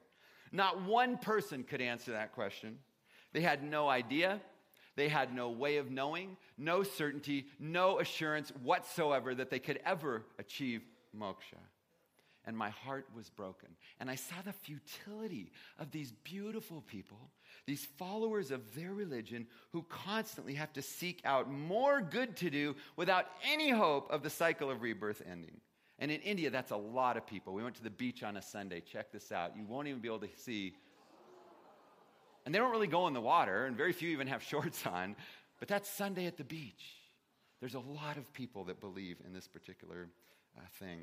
Not 0.52 0.82
one 0.82 1.18
person 1.18 1.64
could 1.64 1.80
answer 1.80 2.12
that 2.12 2.32
question. 2.32 2.78
They 3.32 3.40
had 3.40 3.62
no 3.62 3.88
idea. 3.88 4.40
They 4.98 5.08
had 5.08 5.34
no 5.34 5.48
way 5.48 5.78
of 5.78 5.90
knowing, 5.90 6.36
no 6.58 6.82
certainty, 6.82 7.46
no 7.58 8.00
assurance 8.00 8.50
whatsoever 8.62 9.34
that 9.34 9.48
they 9.48 9.60
could 9.60 9.80
ever 9.86 10.24
achieve 10.38 10.82
moksha 11.16 11.62
and 12.48 12.56
my 12.56 12.70
heart 12.70 13.06
was 13.14 13.28
broken. 13.28 13.68
And 14.00 14.10
I 14.10 14.14
saw 14.14 14.36
the 14.42 14.54
futility 14.54 15.52
of 15.78 15.90
these 15.90 16.12
beautiful 16.24 16.80
people, 16.80 17.18
these 17.66 17.84
followers 17.98 18.50
of 18.50 18.74
their 18.74 18.94
religion, 18.94 19.46
who 19.70 19.82
constantly 19.82 20.54
have 20.54 20.72
to 20.72 20.80
seek 20.80 21.20
out 21.26 21.50
more 21.50 22.00
good 22.00 22.36
to 22.38 22.48
do 22.48 22.74
without 22.96 23.26
any 23.52 23.68
hope 23.68 24.10
of 24.10 24.22
the 24.22 24.30
cycle 24.30 24.70
of 24.70 24.80
rebirth 24.80 25.22
ending. 25.30 25.60
And 25.98 26.10
in 26.10 26.22
India, 26.22 26.48
that's 26.48 26.70
a 26.70 26.76
lot 26.76 27.18
of 27.18 27.26
people. 27.26 27.52
We 27.52 27.62
went 27.62 27.76
to 27.76 27.84
the 27.84 27.90
beach 27.90 28.22
on 28.22 28.38
a 28.38 28.42
Sunday. 28.42 28.80
Check 28.80 29.12
this 29.12 29.30
out. 29.30 29.54
You 29.54 29.66
won't 29.66 29.86
even 29.86 30.00
be 30.00 30.08
able 30.08 30.20
to 30.20 30.28
see. 30.34 30.74
And 32.48 32.54
they 32.54 32.60
don't 32.60 32.70
really 32.70 32.86
go 32.86 33.06
in 33.08 33.12
the 33.12 33.20
water, 33.20 33.66
and 33.66 33.76
very 33.76 33.92
few 33.92 34.08
even 34.08 34.26
have 34.28 34.42
shorts 34.52 34.86
on. 34.86 35.16
But 35.58 35.68
that's 35.68 35.86
Sunday 35.86 36.24
at 36.24 36.38
the 36.38 36.44
beach. 36.44 36.82
There's 37.60 37.74
a 37.74 37.78
lot 37.80 38.16
of 38.16 38.32
people 38.32 38.64
that 38.64 38.80
believe 38.80 39.18
in 39.26 39.34
this 39.34 39.46
particular 39.46 40.08
uh, 40.56 40.62
thing. 40.78 41.00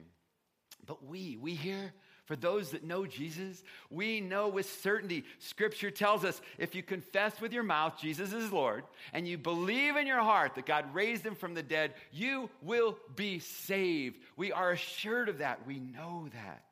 But 0.87 1.05
we, 1.05 1.37
we 1.37 1.53
here, 1.53 1.93
for 2.23 2.35
those 2.35 2.71
that 2.71 2.83
know 2.83 3.05
Jesus, 3.05 3.63
we 3.91 4.21
know 4.21 4.47
with 4.47 4.67
certainty. 4.81 5.23
Scripture 5.37 5.91
tells 5.91 6.25
us 6.25 6.41
if 6.57 6.73
you 6.73 6.81
confess 6.81 7.39
with 7.39 7.53
your 7.53 7.61
mouth 7.61 7.93
Jesus 8.01 8.33
is 8.33 8.51
Lord 8.51 8.83
and 9.13 9.27
you 9.27 9.37
believe 9.37 9.97
in 9.97 10.07
your 10.07 10.21
heart 10.21 10.55
that 10.55 10.65
God 10.65 10.95
raised 10.95 11.23
him 11.23 11.35
from 11.35 11.53
the 11.53 11.61
dead, 11.61 11.93
you 12.11 12.49
will 12.63 12.97
be 13.15 13.37
saved. 13.37 14.17
We 14.35 14.51
are 14.51 14.71
assured 14.71 15.29
of 15.29 15.37
that. 15.37 15.67
We 15.67 15.77
know 15.77 16.27
that. 16.33 16.63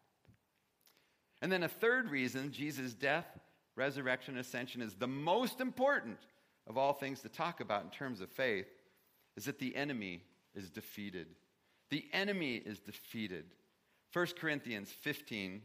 And 1.44 1.52
then 1.52 1.62
a 1.62 1.68
third 1.68 2.10
reason 2.10 2.52
Jesus' 2.52 2.96
death, 2.96 3.28
resurrection, 3.76 4.36
and 4.36 4.42
ascension 4.42 4.82
is 4.82 4.94
the 4.96 5.08
most 5.08 5.62
important 5.62 6.20
of 6.68 6.78
all 6.78 6.94
things 6.94 7.22
to 7.22 7.30
talk 7.30 7.60
about 7.60 7.84
in 7.84 7.90
terms 7.90 8.22
of 8.22 8.30
faith 8.30 8.68
is 9.36 9.46
that 9.46 9.60
the 9.60 9.76
enemy 9.76 10.22
is 10.56 10.70
defeated. 10.70 11.28
The 11.90 12.06
enemy 12.14 12.56
is 12.56 12.80
defeated. 12.80 13.46
1 14.14 14.28
Corinthians 14.40 14.90
15, 14.90 15.62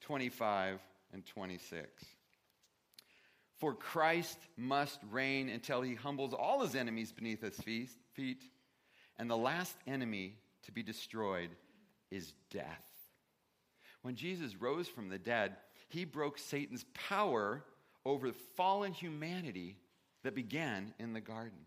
25, 0.00 0.80
and 1.12 1.24
26. 1.24 2.04
For 3.58 3.74
Christ 3.74 4.38
must 4.56 4.98
reign 5.10 5.48
until 5.48 5.82
he 5.82 5.94
humbles 5.94 6.34
all 6.34 6.62
his 6.62 6.74
enemies 6.74 7.12
beneath 7.12 7.42
his 7.42 7.56
feet, 8.14 8.42
and 9.18 9.30
the 9.30 9.36
last 9.36 9.76
enemy 9.86 10.36
to 10.64 10.72
be 10.72 10.82
destroyed 10.82 11.50
is 12.10 12.34
death. 12.50 12.82
When 14.02 14.16
Jesus 14.16 14.56
rose 14.56 14.88
from 14.88 15.08
the 15.08 15.18
dead, 15.18 15.56
he 15.92 16.04
broke 16.04 16.38
Satan's 16.38 16.84
power 16.94 17.62
over 18.04 18.32
fallen 18.56 18.92
humanity 18.92 19.76
that 20.24 20.34
began 20.34 20.94
in 20.98 21.12
the 21.12 21.20
garden. 21.20 21.58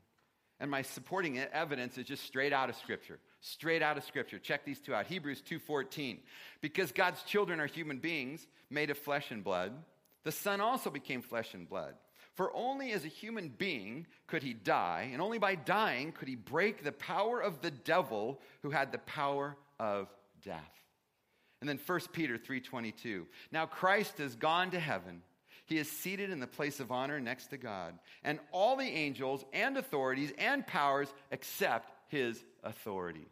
And 0.59 0.71
my 0.71 0.81
supporting 0.81 1.37
evidence 1.37 1.97
is 1.97 2.05
just 2.05 2.23
straight 2.23 2.53
out 2.53 2.69
of 2.69 2.75
Scripture. 2.77 3.19
Straight 3.41 3.81
out 3.81 3.97
of 3.97 4.03
Scripture. 4.03 4.39
Check 4.39 4.65
these 4.65 4.79
two 4.79 4.95
out. 4.95 5.05
Hebrews 5.05 5.43
2.14. 5.47 6.19
Because 6.61 6.91
God's 6.91 7.21
children 7.23 7.59
are 7.59 7.67
human 7.67 7.99
beings 7.99 8.47
made 8.69 8.89
of 8.89 8.97
flesh 8.97 9.31
and 9.31 9.43
blood, 9.43 9.73
the 10.23 10.31
Son 10.31 10.59
also 10.61 10.89
became 10.89 11.21
flesh 11.21 11.53
and 11.53 11.69
blood. 11.69 11.93
For 12.33 12.51
only 12.55 12.93
as 12.93 13.05
a 13.05 13.09
human 13.09 13.49
being 13.49 14.07
could 14.27 14.43
he 14.43 14.53
die, 14.53 15.09
and 15.13 15.21
only 15.21 15.37
by 15.37 15.55
dying 15.55 16.11
could 16.11 16.27
he 16.27 16.35
break 16.35 16.83
the 16.83 16.91
power 16.91 17.39
of 17.39 17.61
the 17.61 17.71
devil 17.71 18.41
who 18.61 18.71
had 18.71 18.91
the 18.91 18.97
power 18.97 19.55
of 19.79 20.07
death. 20.41 20.84
And 21.65 21.69
then 21.79 21.79
1 21.83 21.99
Peter 22.11 22.37
3:22. 22.37 23.25
Now 23.51 23.65
Christ 23.65 24.19
has 24.19 24.35
gone 24.35 24.71
to 24.71 24.79
heaven 24.79 25.21
he 25.65 25.77
is 25.79 25.89
seated 25.89 26.29
in 26.29 26.39
the 26.39 26.47
place 26.47 26.79
of 26.79 26.91
honor 26.91 27.19
next 27.19 27.47
to 27.47 27.57
God. 27.57 27.97
And 28.23 28.39
all 28.51 28.75
the 28.75 28.83
angels 28.83 29.43
and 29.51 29.77
authorities 29.77 30.31
and 30.37 30.65
powers 30.65 31.11
accept 31.31 31.91
his 32.07 32.43
authority. 32.63 33.27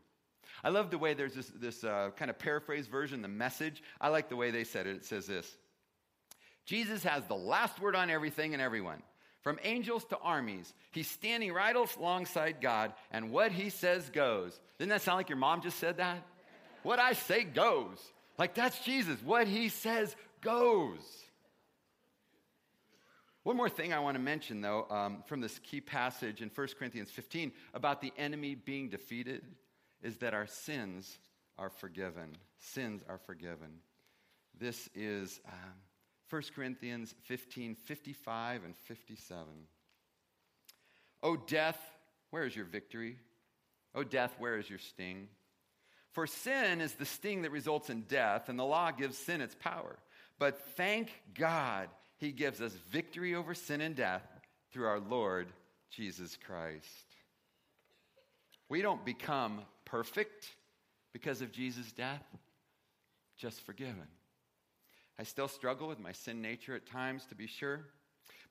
I 0.64 0.70
love 0.70 0.90
the 0.90 0.98
way 0.98 1.14
there's 1.14 1.36
this, 1.36 1.52
this 1.56 1.84
uh, 1.84 2.10
kind 2.16 2.32
of 2.32 2.40
paraphrase 2.40 2.88
version, 2.88 3.22
the 3.22 3.28
message. 3.28 3.84
I 4.02 4.10
like 4.10 4.30
the 4.30 4.36
way 4.36 4.50
they 4.50 4.64
said 4.64 4.88
it. 4.88 4.96
It 4.98 5.06
says 5.06 5.28
this 5.28 5.58
Jesus 6.66 7.04
has 7.04 7.24
the 7.26 7.36
last 7.36 7.80
word 7.80 7.96
on 7.96 8.10
everything 8.10 8.54
and 8.54 8.62
everyone. 8.62 9.04
From 9.42 9.60
angels 9.62 10.06
to 10.06 10.18
armies, 10.20 10.74
he's 10.92 11.12
standing 11.12 11.52
right 11.52 11.76
alongside 11.76 12.62
God, 12.62 12.94
and 13.12 13.30
what 13.30 13.52
he 13.52 13.70
says 13.70 14.10
goes. 14.10 14.58
Didn't 14.80 14.92
that 14.92 15.02
sound 15.02 15.18
like 15.18 15.28
your 15.28 15.38
mom 15.38 15.62
just 15.62 15.80
said 15.80 15.98
that? 15.98 16.26
What 16.84 16.98
I 16.98 17.12
say 17.12 17.44
goes. 17.44 18.00
Like 18.38 18.56
that's 18.56 18.80
Jesus. 18.80 19.20
What 19.24 19.48
he 19.48 19.70
says 19.70 20.16
goes. 20.42 21.00
One 23.44 23.58
more 23.58 23.70
thing 23.70 23.92
I 23.92 24.00
want 24.00 24.16
to 24.16 24.24
mention, 24.24 24.62
though, 24.62 24.88
um, 24.90 25.24
from 25.26 25.42
this 25.42 25.60
key 25.60 25.82
passage 25.82 26.42
in 26.42 26.50
1 26.50 26.68
Corinthians 26.80 27.12
15 27.12 27.52
about 27.74 28.00
the 28.00 28.14
enemy 28.18 28.56
being 28.56 28.90
defeated 28.90 29.44
is 30.02 30.18
that 30.18 30.34
our 30.34 30.48
sins 30.48 31.18
are 31.58 31.70
forgiven. 31.70 32.38
Sins 32.60 33.04
are 33.10 33.18
forgiven. 33.18 33.80
This 34.58 34.90
is 34.96 35.42
um, 35.46 35.74
1 36.30 36.42
Corinthians 36.56 37.14
15 37.24 37.76
55 37.76 38.64
and 38.64 38.76
57. 38.76 39.46
O 41.22 41.36
death, 41.36 41.80
where 42.32 42.46
is 42.46 42.56
your 42.56 42.66
victory? 42.66 43.18
O 43.94 44.04
death, 44.04 44.34
where 44.40 44.58
is 44.58 44.70
your 44.70 44.80
sting? 44.80 45.28
For 46.14 46.28
sin 46.28 46.80
is 46.80 46.94
the 46.94 47.06
sting 47.06 47.42
that 47.42 47.52
results 47.52 47.90
in 47.90 48.02
death, 48.02 48.48
and 48.48 48.58
the 48.58 48.64
law 48.64 48.92
gives 48.92 49.18
sin 49.18 49.42
its 49.42 49.56
power. 49.56 49.98
But 50.40 50.60
thank 50.76 51.12
God 51.34 51.90
he 52.18 52.32
gives 52.32 52.62
us 52.62 52.74
victory 52.92 53.36
over 53.36 53.54
sin 53.54 53.82
and 53.82 53.96
death 53.96 54.24
through 54.72 54.86
our 54.86 55.00
Lord 55.00 55.48
Jesus 55.90 56.38
Christ. 56.46 56.88
We 58.70 58.82
don't 58.82 59.04
become 59.04 59.62
perfect 59.86 60.48
because 61.14 61.42
of 61.42 61.52
Jesus' 61.52 61.92
death, 61.92 62.24
just 63.38 63.62
forgiven. 63.62 64.08
I 65.20 65.24
still 65.24 65.48
struggle 65.48 65.88
with 65.88 66.00
my 66.00 66.12
sin 66.12 66.42
nature 66.42 66.76
at 66.76 66.88
times, 66.88 67.26
to 67.28 67.36
be 67.36 67.46
sure, 67.48 67.82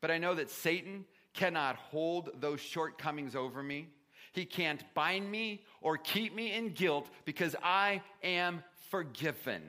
but 0.01 0.11
I 0.11 0.19
know 0.19 0.35
that 0.35 0.51
Satan 0.51 1.05
cannot 1.35 1.77
hold 1.77 2.31
those 2.41 2.61
shortcomings 2.61 3.35
over 3.35 3.63
me. 3.63 3.89
He 4.33 4.45
can't 4.45 4.83
bind 4.95 5.31
me 5.31 5.63
or 5.81 5.97
keep 5.99 6.35
me 6.35 6.53
in 6.53 6.71
guilt 6.71 7.09
because 7.25 7.55
I 7.63 8.03
am 8.23 8.63
forgiven. 8.91 9.63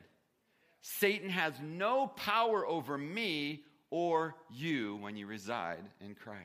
Satan 0.82 1.30
has 1.30 1.54
no 1.62 2.08
power 2.08 2.66
over 2.66 2.98
me 2.98 3.64
or 3.90 4.36
you 4.52 4.98
when 4.98 5.16
you 5.16 5.28
reside 5.28 5.84
in 6.02 6.16
Christ. 6.16 6.42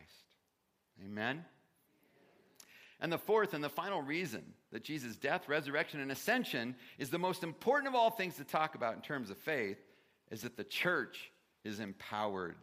Amen? 1.04 1.44
And 3.00 3.12
the 3.12 3.18
fourth 3.18 3.54
and 3.54 3.62
the 3.62 3.68
final 3.68 4.02
reason 4.02 4.42
that 4.72 4.84
Jesus' 4.84 5.16
death, 5.16 5.48
resurrection, 5.48 6.00
and 6.00 6.10
ascension 6.10 6.74
is 6.98 7.10
the 7.10 7.18
most 7.18 7.42
important 7.42 7.88
of 7.88 7.94
all 7.94 8.10
things 8.10 8.36
to 8.36 8.44
talk 8.44 8.74
about 8.74 8.94
in 8.94 9.00
terms 9.00 9.30
of 9.30 9.38
faith 9.38 9.78
is 10.30 10.42
that 10.42 10.56
the 10.56 10.64
church 10.64 11.30
is 11.64 11.80
empowered. 11.80 12.56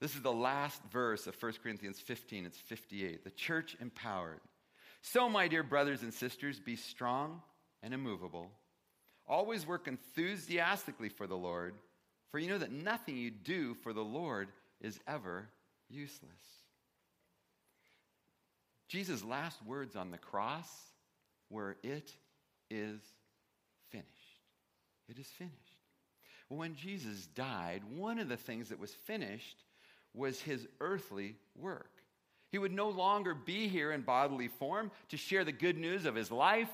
This 0.00 0.14
is 0.14 0.22
the 0.22 0.32
last 0.32 0.80
verse 0.90 1.26
of 1.26 1.40
1 1.40 1.52
Corinthians 1.62 2.00
15, 2.00 2.46
it's 2.46 2.58
58. 2.58 3.24
The 3.24 3.30
church 3.30 3.76
empowered. 3.80 4.40
So, 5.02 5.28
my 5.28 5.48
dear 5.48 5.62
brothers 5.62 6.02
and 6.02 6.12
sisters, 6.12 6.60
be 6.60 6.76
strong 6.76 7.40
and 7.82 7.94
immovable. 7.94 8.50
Always 9.26 9.66
work 9.66 9.88
enthusiastically 9.88 11.08
for 11.08 11.26
the 11.26 11.36
Lord 11.36 11.74
for 12.30 12.38
you 12.38 12.48
know 12.48 12.58
that 12.58 12.72
nothing 12.72 13.16
you 13.16 13.30
do 13.30 13.74
for 13.74 13.92
the 13.92 14.04
Lord 14.04 14.48
is 14.80 15.00
ever 15.06 15.48
useless. 15.88 16.30
Jesus' 18.88 19.24
last 19.24 19.64
words 19.64 19.96
on 19.96 20.10
the 20.10 20.18
cross 20.18 20.68
where 21.48 21.76
it 21.82 22.12
is 22.70 23.00
finished. 23.90 24.08
It 25.08 25.18
is 25.18 25.26
finished. 25.26 25.56
When 26.48 26.74
Jesus 26.74 27.26
died, 27.26 27.82
one 27.96 28.18
of 28.18 28.28
the 28.28 28.36
things 28.36 28.68
that 28.68 28.80
was 28.80 28.92
finished 28.92 29.64
was 30.14 30.40
his 30.40 30.66
earthly 30.80 31.36
work. 31.56 31.90
He 32.50 32.58
would 32.58 32.72
no 32.72 32.88
longer 32.88 33.34
be 33.34 33.68
here 33.68 33.92
in 33.92 34.02
bodily 34.02 34.48
form 34.48 34.90
to 35.08 35.16
share 35.16 35.44
the 35.44 35.52
good 35.52 35.78
news 35.78 36.04
of 36.04 36.14
his 36.14 36.30
life 36.30 36.70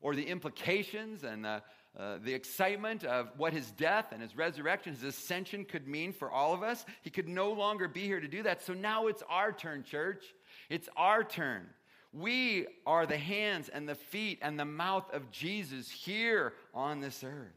or 0.00 0.14
the 0.14 0.26
implications 0.26 1.24
and 1.24 1.44
the, 1.44 1.62
uh, 1.98 2.18
the 2.22 2.32
excitement 2.32 3.04
of 3.04 3.30
what 3.36 3.52
his 3.52 3.70
death 3.72 4.06
and 4.12 4.22
his 4.22 4.36
resurrection, 4.36 4.94
his 4.94 5.04
ascension 5.04 5.64
could 5.64 5.86
mean 5.86 6.12
for 6.12 6.30
all 6.30 6.54
of 6.54 6.62
us. 6.62 6.86
He 7.02 7.10
could 7.10 7.28
no 7.28 7.52
longer 7.52 7.86
be 7.86 8.02
here 8.02 8.20
to 8.20 8.28
do 8.28 8.42
that. 8.44 8.62
So 8.62 8.72
now 8.72 9.08
it's 9.08 9.22
our 9.28 9.52
turn, 9.52 9.84
church. 9.84 10.24
It's 10.70 10.88
our 10.96 11.22
turn. 11.22 11.66
We 12.12 12.66
are 12.86 13.06
the 13.06 13.18
hands 13.18 13.68
and 13.68 13.88
the 13.88 13.94
feet 13.94 14.38
and 14.42 14.58
the 14.58 14.64
mouth 14.64 15.12
of 15.12 15.30
Jesus 15.30 15.90
here 15.90 16.54
on 16.74 17.00
this 17.00 17.22
earth. 17.22 17.52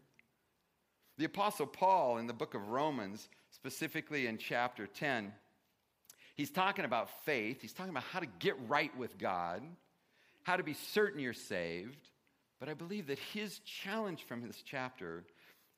The 1.17 1.25
Apostle 1.25 1.67
Paul 1.67 2.17
in 2.17 2.27
the 2.27 2.33
book 2.33 2.53
of 2.53 2.69
Romans, 2.69 3.29
specifically 3.51 4.27
in 4.27 4.37
chapter 4.37 4.85
10, 4.85 5.31
he's 6.35 6.51
talking 6.51 6.85
about 6.85 7.09
faith. 7.25 7.61
He's 7.61 7.73
talking 7.73 7.91
about 7.91 8.03
how 8.03 8.19
to 8.19 8.27
get 8.39 8.55
right 8.67 8.95
with 8.97 9.17
God, 9.17 9.61
how 10.43 10.57
to 10.57 10.63
be 10.63 10.73
certain 10.73 11.19
you're 11.19 11.33
saved. 11.33 12.09
But 12.59 12.69
I 12.69 12.73
believe 12.73 13.07
that 13.07 13.19
his 13.19 13.59
challenge 13.59 14.23
from 14.23 14.45
this 14.45 14.61
chapter 14.65 15.25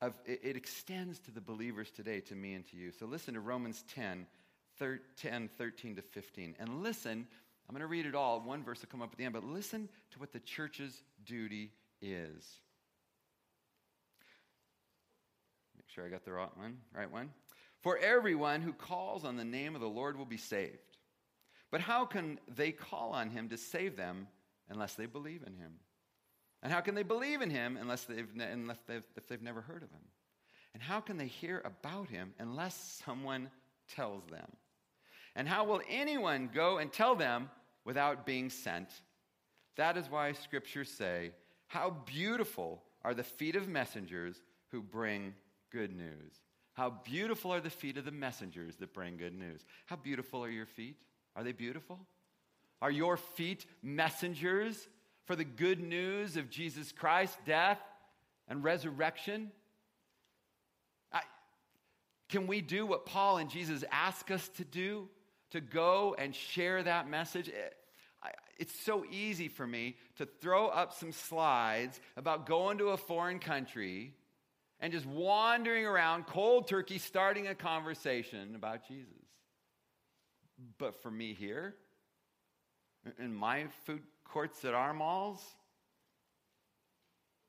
of, 0.02 0.14
it, 0.26 0.42
it 0.44 0.56
extends 0.56 1.20
to 1.22 1.32
the 1.32 1.42
believers 1.42 1.90
today, 1.92 2.20
to 2.22 2.36
me 2.36 2.54
and 2.54 2.66
to 2.68 2.78
you. 2.78 2.92
So 2.92 3.06
listen 3.06 3.34
to 3.34 3.40
Romans 3.40 3.84
10, 3.96 4.28
10, 5.18 5.50
13 5.58 5.96
to 5.96 6.02
15. 6.02 6.56
And 6.60 6.84
listen, 6.84 7.28
I'm 7.68 7.74
going 7.74 7.82
to 7.82 7.88
read 7.88 8.06
it 8.06 8.14
all. 8.14 8.40
One 8.42 8.64
verse 8.64 8.82
will 8.82 8.90
come 8.90 9.02
up 9.02 9.12
at 9.12 9.18
the 9.18 9.24
end, 9.24 9.34
but 9.34 9.44
listen 9.44 9.90
to 10.12 10.20
what 10.20 10.32
the 10.32 10.40
church's 10.40 11.02
duty 11.26 11.72
is. 12.02 12.60
Make 15.76 15.90
sure 15.90 16.06
I 16.06 16.10
got 16.10 16.26
the 16.26 16.34
right 16.34 16.56
one. 16.58 16.78
Right 16.94 17.12
one. 17.12 17.30
For 17.86 18.00
everyone 18.00 18.64
who 18.64 18.74
calls 18.74 19.24
on 19.24 19.38
the 19.38 19.46
name 19.46 19.76
of 19.76 19.80
the 19.80 19.88
Lord 19.88 20.18
will 20.18 20.26
be 20.26 20.38
saved. 20.38 20.98
But 21.70 21.82
how 21.82 22.04
can 22.04 22.40
they 22.48 22.72
call 22.72 23.12
on 23.12 23.30
him 23.30 23.48
to 23.50 23.58
save 23.58 23.96
them 23.96 24.28
unless 24.68 24.96
they 24.96 25.06
believe 25.06 25.44
in 25.46 25.54
him? 25.54 25.74
And 26.64 26.74
how 26.74 26.82
can 26.82 26.96
they 26.96 27.04
believe 27.04 27.44
in 27.44 27.52
him 27.52 27.78
unless 27.80 28.06
they've, 28.06 28.28
unless 28.40 28.80
they've, 28.88 29.06
if 29.16 29.28
they've 29.28 29.40
never 29.40 29.62
heard 29.62 29.84
of 29.84 29.92
him? 29.92 30.02
And 30.74 30.82
how 30.82 31.00
can 31.00 31.18
they 31.18 31.28
hear 31.28 31.62
about 31.64 32.10
him 32.10 32.34
unless 32.40 33.02
someone 33.06 33.52
tells 33.88 34.26
them? 34.32 34.52
And 35.36 35.48
how 35.48 35.66
will 35.66 35.82
anyone 35.88 36.50
go 36.52 36.80
and 36.80 36.92
tell 36.92 37.14
them 37.14 37.52
without 37.84 38.26
being 38.26 38.50
sent? 38.50 38.90
That 39.78 39.96
is 39.96 40.10
why 40.10 40.32
scriptures 40.32 40.90
say, 40.90 41.34
How 41.68 41.92
beautiful 42.08 42.82
are 43.04 43.14
the 43.14 43.24
feet 43.24 43.56
of 43.56 43.68
messengers 43.68 44.42
who 44.72 44.82
bring 44.82 45.36
good 45.72 45.96
news. 45.96 46.34
How 46.76 46.90
beautiful 46.90 47.54
are 47.54 47.62
the 47.62 47.70
feet 47.70 47.98
of 47.98 48.06
the 48.06 48.12
messengers 48.12 48.76
that 48.78 48.94
bring 48.94 49.18
good 49.18 49.34
news. 49.34 49.66
How 49.86 49.96
beautiful 49.96 50.44
are 50.44 50.50
your 50.50 50.66
feet? 50.66 50.98
Are 51.36 51.44
they 51.44 51.54
beautiful? 51.54 52.00
Are 52.82 52.92
your 52.92 53.16
feet 53.18 53.66
messengers 53.82 54.88
for 55.26 55.38
the 55.38 55.46
good 55.46 55.80
news 55.80 56.36
of 56.36 56.50
Jesus 56.50 56.92
Christ, 56.92 57.38
death 57.46 57.80
and 58.50 58.62
resurrection? 58.64 59.52
I, 61.14 61.22
can 62.28 62.46
we 62.46 62.60
do 62.60 62.86
what 62.86 63.06
Paul 63.06 63.38
and 63.38 63.50
Jesus 63.50 63.86
ask 63.90 64.30
us 64.30 64.48
to 64.58 64.66
do? 64.66 65.08
To 65.52 65.62
go 65.62 66.16
and 66.18 66.36
share 66.36 66.84
that 66.84 67.10
message? 67.10 67.48
It, 67.48 67.78
it's 68.58 68.84
so 68.86 69.06
easy 69.10 69.48
for 69.48 69.66
me 69.66 69.96
to 70.18 70.26
throw 70.26 70.68
up 70.68 70.94
some 70.94 71.12
slides 71.12 72.00
about 72.18 72.46
going 72.46 72.78
to 72.80 72.90
a 72.90 72.98
foreign 72.98 73.40
country 73.40 74.14
and 74.80 74.92
just 74.92 75.06
wandering 75.06 75.86
around 75.86 76.28
cold 76.28 76.68
turkey 76.68 76.98
starting 76.98 77.48
a 77.48 77.56
conversation 77.56 78.56
about 78.56 78.88
Jesus. 78.88 79.14
But 80.78 81.02
for 81.02 81.12
me 81.12 81.34
here, 81.34 81.76
in 83.20 83.34
my 83.34 83.66
food 83.86 84.02
courts 84.24 84.64
at 84.66 84.74
our 84.74 84.94
malls, 84.94 85.42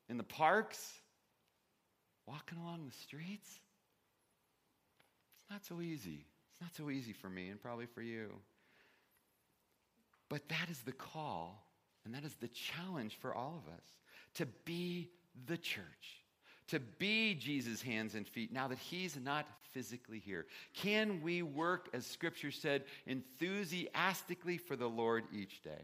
in 0.09 0.17
the 0.17 0.25
parks, 0.25 0.93
walking 2.27 2.59
along 2.59 2.87
the 2.87 2.93
streets. 2.93 3.61
It's 5.41 5.51
not 5.51 5.65
so 5.65 5.81
easy. 5.81 6.25
It's 6.53 6.61
not 6.61 6.75
so 6.75 6.91
easy 6.91 7.13
for 7.13 7.29
me 7.29 7.49
and 7.49 7.61
probably 7.61 7.87
for 7.87 8.03
you. 8.03 8.31
But 10.29 10.49
that 10.49 10.69
is 10.71 10.81
the 10.81 10.93
call 10.93 11.63
and 12.05 12.15
that 12.15 12.25
is 12.25 12.35
the 12.37 12.49
challenge 12.49 13.17
for 13.21 13.35
all 13.35 13.63
of 13.65 13.73
us 13.73 13.85
to 14.35 14.47
be 14.65 15.11
the 15.47 15.57
church, 15.57 16.25
to 16.69 16.81
be 16.81 17.35
Jesus' 17.35 17.83
hands 17.83 18.15
and 18.15 18.27
feet 18.27 18.53
now 18.53 18.69
that 18.69 18.79
he's 18.79 19.17
not 19.17 19.47
physically 19.73 20.19
here. 20.19 20.47
Can 20.75 21.23
we 21.23 21.43
work, 21.43 21.89
as 21.93 22.07
scripture 22.07 22.51
said, 22.51 22.85
enthusiastically 23.07 24.59
for 24.59 24.77
the 24.77 24.89
Lord 24.89 25.25
each 25.33 25.63
day? 25.63 25.83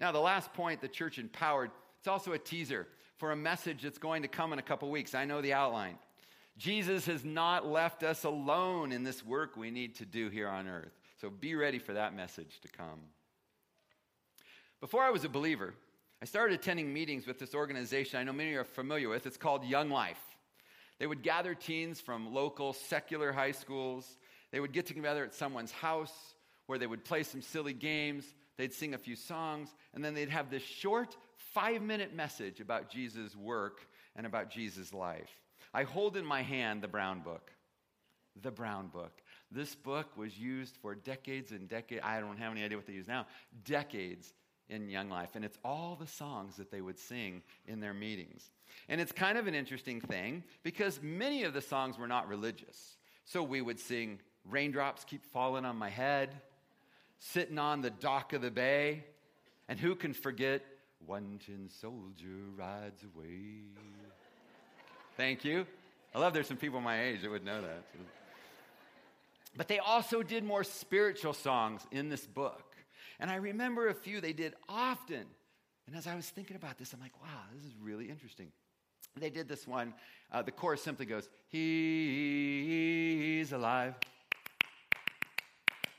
Now, 0.00 0.12
the 0.12 0.20
last 0.20 0.52
point, 0.52 0.80
the 0.80 0.88
church 0.88 1.18
empowered, 1.18 1.70
it's 1.98 2.08
also 2.08 2.32
a 2.32 2.38
teaser 2.38 2.88
for 3.16 3.32
a 3.32 3.36
message 3.36 3.82
that's 3.82 3.98
going 3.98 4.22
to 4.22 4.28
come 4.28 4.52
in 4.52 4.58
a 4.58 4.62
couple 4.62 4.90
weeks. 4.90 5.14
I 5.14 5.24
know 5.24 5.40
the 5.40 5.52
outline. 5.52 5.98
Jesus 6.56 7.06
has 7.06 7.24
not 7.24 7.66
left 7.66 8.02
us 8.02 8.24
alone 8.24 8.92
in 8.92 9.02
this 9.02 9.24
work 9.24 9.56
we 9.56 9.70
need 9.70 9.96
to 9.96 10.04
do 10.04 10.28
here 10.28 10.48
on 10.48 10.68
earth. 10.68 10.92
So 11.20 11.30
be 11.30 11.54
ready 11.54 11.78
for 11.78 11.94
that 11.94 12.14
message 12.14 12.60
to 12.62 12.68
come. 12.68 13.00
Before 14.80 15.02
I 15.02 15.10
was 15.10 15.24
a 15.24 15.28
believer, 15.28 15.74
I 16.24 16.26
started 16.26 16.58
attending 16.58 16.90
meetings 16.90 17.26
with 17.26 17.38
this 17.38 17.54
organization 17.54 18.18
I 18.18 18.22
know 18.24 18.32
many 18.32 18.54
are 18.54 18.64
familiar 18.64 19.10
with. 19.10 19.26
It's 19.26 19.36
called 19.36 19.62
Young 19.62 19.90
Life. 19.90 20.22
They 20.98 21.06
would 21.06 21.22
gather 21.22 21.54
teens 21.54 22.00
from 22.00 22.32
local 22.32 22.72
secular 22.72 23.30
high 23.30 23.52
schools. 23.52 24.08
They 24.50 24.58
would 24.58 24.72
get 24.72 24.86
together 24.86 25.22
at 25.22 25.34
someone's 25.34 25.70
house 25.70 26.14
where 26.64 26.78
they 26.78 26.86
would 26.86 27.04
play 27.04 27.24
some 27.24 27.42
silly 27.42 27.74
games 27.74 28.24
they'd 28.56 28.72
sing 28.72 28.94
a 28.94 28.98
few 28.98 29.16
songs, 29.16 29.68
and 29.92 30.02
then 30.02 30.14
they'd 30.14 30.30
have 30.30 30.48
this 30.48 30.62
short 30.62 31.14
five 31.52 31.82
minute 31.82 32.14
message 32.14 32.58
about 32.58 32.88
Jesus' 32.88 33.36
work 33.36 33.86
and 34.16 34.24
about 34.24 34.48
Jesus' 34.48 34.94
life. 34.94 35.28
I 35.74 35.82
hold 35.82 36.16
in 36.16 36.24
my 36.24 36.40
hand 36.40 36.80
the 36.80 36.88
Brown 36.88 37.20
Book. 37.20 37.52
The 38.40 38.50
Brown 38.50 38.86
Book. 38.86 39.12
This 39.50 39.74
book 39.74 40.16
was 40.16 40.38
used 40.38 40.78
for 40.78 40.94
decades 40.94 41.50
and 41.50 41.68
decades. 41.68 42.00
I 42.02 42.18
don't 42.18 42.38
have 42.38 42.52
any 42.52 42.64
idea 42.64 42.78
what 42.78 42.86
they 42.86 42.94
use 42.94 43.08
now. 43.08 43.26
Decades 43.62 44.32
in 44.68 44.88
Young 44.88 45.08
Life. 45.10 45.30
And 45.34 45.44
it's 45.44 45.58
all 45.64 45.96
the 45.98 46.06
songs 46.06 46.56
that 46.56 46.70
they 46.70 46.80
would 46.80 46.98
sing 46.98 47.42
in 47.66 47.80
their 47.80 47.94
meetings. 47.94 48.50
And 48.88 49.00
it's 49.00 49.12
kind 49.12 49.38
of 49.38 49.46
an 49.46 49.54
interesting 49.54 50.00
thing 50.00 50.42
because 50.62 51.00
many 51.02 51.44
of 51.44 51.54
the 51.54 51.60
songs 51.60 51.98
were 51.98 52.08
not 52.08 52.28
religious. 52.28 52.96
So 53.24 53.42
we 53.42 53.60
would 53.60 53.80
sing, 53.80 54.20
Raindrops 54.44 55.04
Keep 55.04 55.24
Falling 55.26 55.64
on 55.64 55.76
My 55.76 55.88
Head 55.88 56.34
sitting 57.18 57.58
on 57.58 57.80
the 57.80 57.90
dock 57.90 58.32
of 58.32 58.42
the 58.42 58.50
bay. 58.50 59.04
And 59.68 59.78
who 59.78 59.94
can 59.94 60.12
forget, 60.12 60.62
one 61.06 61.40
tin 61.44 61.68
soldier 61.70 62.50
rides 62.56 63.02
away? 63.02 63.62
Thank 65.16 65.44
you. 65.44 65.66
I 66.14 66.18
love 66.18 66.32
there's 66.32 66.48
some 66.48 66.56
people 66.56 66.80
my 66.80 67.02
age 67.02 67.22
that 67.22 67.30
would 67.30 67.44
know 67.44 67.60
that. 67.62 67.84
But 69.56 69.68
they 69.68 69.78
also 69.78 70.22
did 70.22 70.44
more 70.44 70.64
spiritual 70.64 71.32
songs 71.32 71.80
in 71.90 72.08
this 72.08 72.26
book. 72.26 72.63
And 73.20 73.30
I 73.30 73.36
remember 73.36 73.88
a 73.88 73.94
few 73.94 74.20
they 74.20 74.32
did 74.32 74.54
often. 74.68 75.24
And 75.86 75.96
as 75.96 76.06
I 76.06 76.14
was 76.14 76.28
thinking 76.28 76.56
about 76.56 76.78
this, 76.78 76.92
I'm 76.92 77.00
like, 77.00 77.20
wow, 77.22 77.42
this 77.54 77.64
is 77.64 77.72
really 77.80 78.08
interesting. 78.08 78.48
They 79.16 79.30
did 79.30 79.48
this 79.48 79.66
one. 79.66 79.94
Uh, 80.32 80.42
the 80.42 80.50
chorus 80.50 80.82
simply 80.82 81.06
goes, 81.06 81.28
He's 81.48 83.52
alive. 83.52 83.94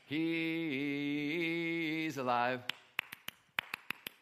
He's 0.06 0.96
alive. 2.16 2.60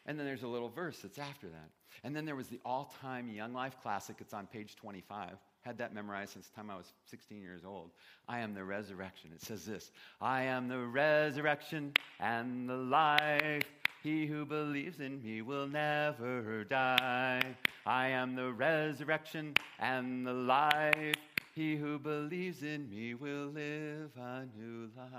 And 0.05 0.19
then 0.19 0.25
there's 0.25 0.43
a 0.43 0.47
little 0.47 0.69
verse 0.69 0.99
that's 0.99 1.19
after 1.19 1.47
that. 1.47 1.69
And 2.03 2.15
then 2.15 2.25
there 2.25 2.35
was 2.35 2.47
the 2.47 2.59
all 2.63 2.93
time 3.01 3.29
Young 3.29 3.53
Life 3.53 3.75
classic. 3.81 4.17
It's 4.19 4.33
on 4.33 4.47
page 4.47 4.75
25. 4.75 5.37
Had 5.65 5.79
that 5.79 5.95
memorized 5.95 6.33
since 6.33 6.47
the 6.47 6.55
time 6.55 6.69
I 6.69 6.77
was 6.77 6.93
16 7.09 7.41
years 7.41 7.61
old. 7.65 7.89
I 8.29 8.41
am 8.41 8.53
the 8.53 8.63
resurrection. 8.63 9.31
It 9.33 9.41
says 9.41 9.65
this 9.65 9.89
I 10.21 10.43
am 10.43 10.67
the 10.67 10.77
resurrection 10.77 11.93
and 12.19 12.69
the 12.69 12.77
life. 12.77 13.63
He 14.03 14.27
who 14.27 14.45
believes 14.45 14.99
in 14.99 15.23
me 15.23 15.41
will 15.41 15.67
never 15.67 16.63
die. 16.65 17.41
I 17.83 18.09
am 18.09 18.35
the 18.35 18.53
resurrection 18.53 19.55
and 19.79 20.27
the 20.27 20.33
life. 20.33 21.15
He 21.55 21.75
who 21.75 21.97
believes 21.97 22.61
in 22.61 22.87
me 22.87 23.15
will 23.15 23.47
live 23.47 24.11
a 24.17 24.45
new 24.55 24.91
life. 24.95 25.09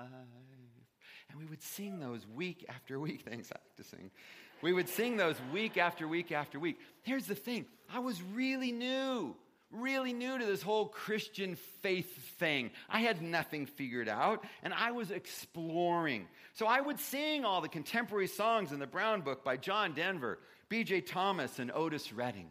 And 1.28 1.40
we 1.40 1.46
would 1.46 1.62
sing 1.62 1.98
those 1.98 2.24
week 2.24 2.64
after 2.68 3.00
week. 3.00 3.22
Thanks, 3.28 3.50
I 3.50 3.58
like 3.58 3.76
to 3.78 3.82
sing. 3.82 4.12
We 4.62 4.72
would 4.72 4.88
sing 4.88 5.16
those 5.16 5.36
week 5.52 5.76
after 5.76 6.06
week 6.06 6.30
after 6.30 6.60
week. 6.60 6.78
Here's 7.02 7.26
the 7.26 7.34
thing 7.34 7.66
I 7.92 7.98
was 7.98 8.22
really 8.22 8.70
new 8.70 9.34
really 9.70 10.12
new 10.12 10.38
to 10.38 10.44
this 10.44 10.62
whole 10.62 10.86
Christian 10.86 11.56
faith 11.82 12.16
thing. 12.38 12.70
I 12.88 13.00
had 13.00 13.22
nothing 13.22 13.66
figured 13.66 14.08
out, 14.08 14.44
and 14.62 14.72
I 14.72 14.92
was 14.92 15.10
exploring. 15.10 16.26
So 16.54 16.66
I 16.66 16.80
would 16.80 17.00
sing 17.00 17.44
all 17.44 17.60
the 17.60 17.68
contemporary 17.68 18.28
songs 18.28 18.72
in 18.72 18.78
the 18.78 18.86
Brown 18.86 19.22
Book 19.22 19.44
by 19.44 19.56
John 19.56 19.92
Denver, 19.92 20.38
B.J. 20.68 21.02
Thomas, 21.02 21.58
and 21.58 21.70
Otis 21.72 22.12
Redding. 22.12 22.48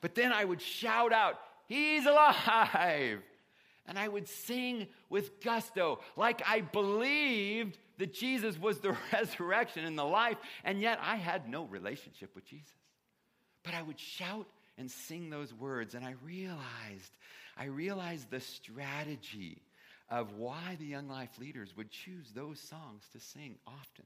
But 0.00 0.14
then 0.14 0.32
I 0.32 0.44
would 0.44 0.60
shout 0.60 1.12
out, 1.12 1.38
He's 1.66 2.06
alive! 2.06 3.22
And 3.88 3.98
I 3.98 4.08
would 4.08 4.28
sing 4.28 4.88
with 5.08 5.40
gusto, 5.40 6.00
like 6.16 6.42
I 6.46 6.60
believed 6.60 7.78
that 7.98 8.12
Jesus 8.12 8.58
was 8.58 8.80
the 8.80 8.96
resurrection 9.12 9.84
and 9.84 9.98
the 9.98 10.04
life, 10.04 10.36
and 10.64 10.80
yet 10.80 10.98
I 11.02 11.16
had 11.16 11.48
no 11.48 11.64
relationship 11.64 12.34
with 12.34 12.44
Jesus. 12.46 12.72
But 13.62 13.74
I 13.74 13.82
would 13.82 13.98
shout 13.98 14.46
and 14.78 14.90
sing 14.90 15.30
those 15.30 15.52
words. 15.52 15.94
And 15.94 16.04
I 16.04 16.14
realized, 16.24 17.16
I 17.56 17.66
realized 17.66 18.30
the 18.30 18.40
strategy 18.40 19.62
of 20.08 20.32
why 20.34 20.76
the 20.78 20.86
Young 20.86 21.08
Life 21.08 21.38
leaders 21.38 21.76
would 21.76 21.90
choose 21.90 22.30
those 22.34 22.60
songs 22.60 23.02
to 23.12 23.20
sing 23.20 23.56
often. 23.66 24.04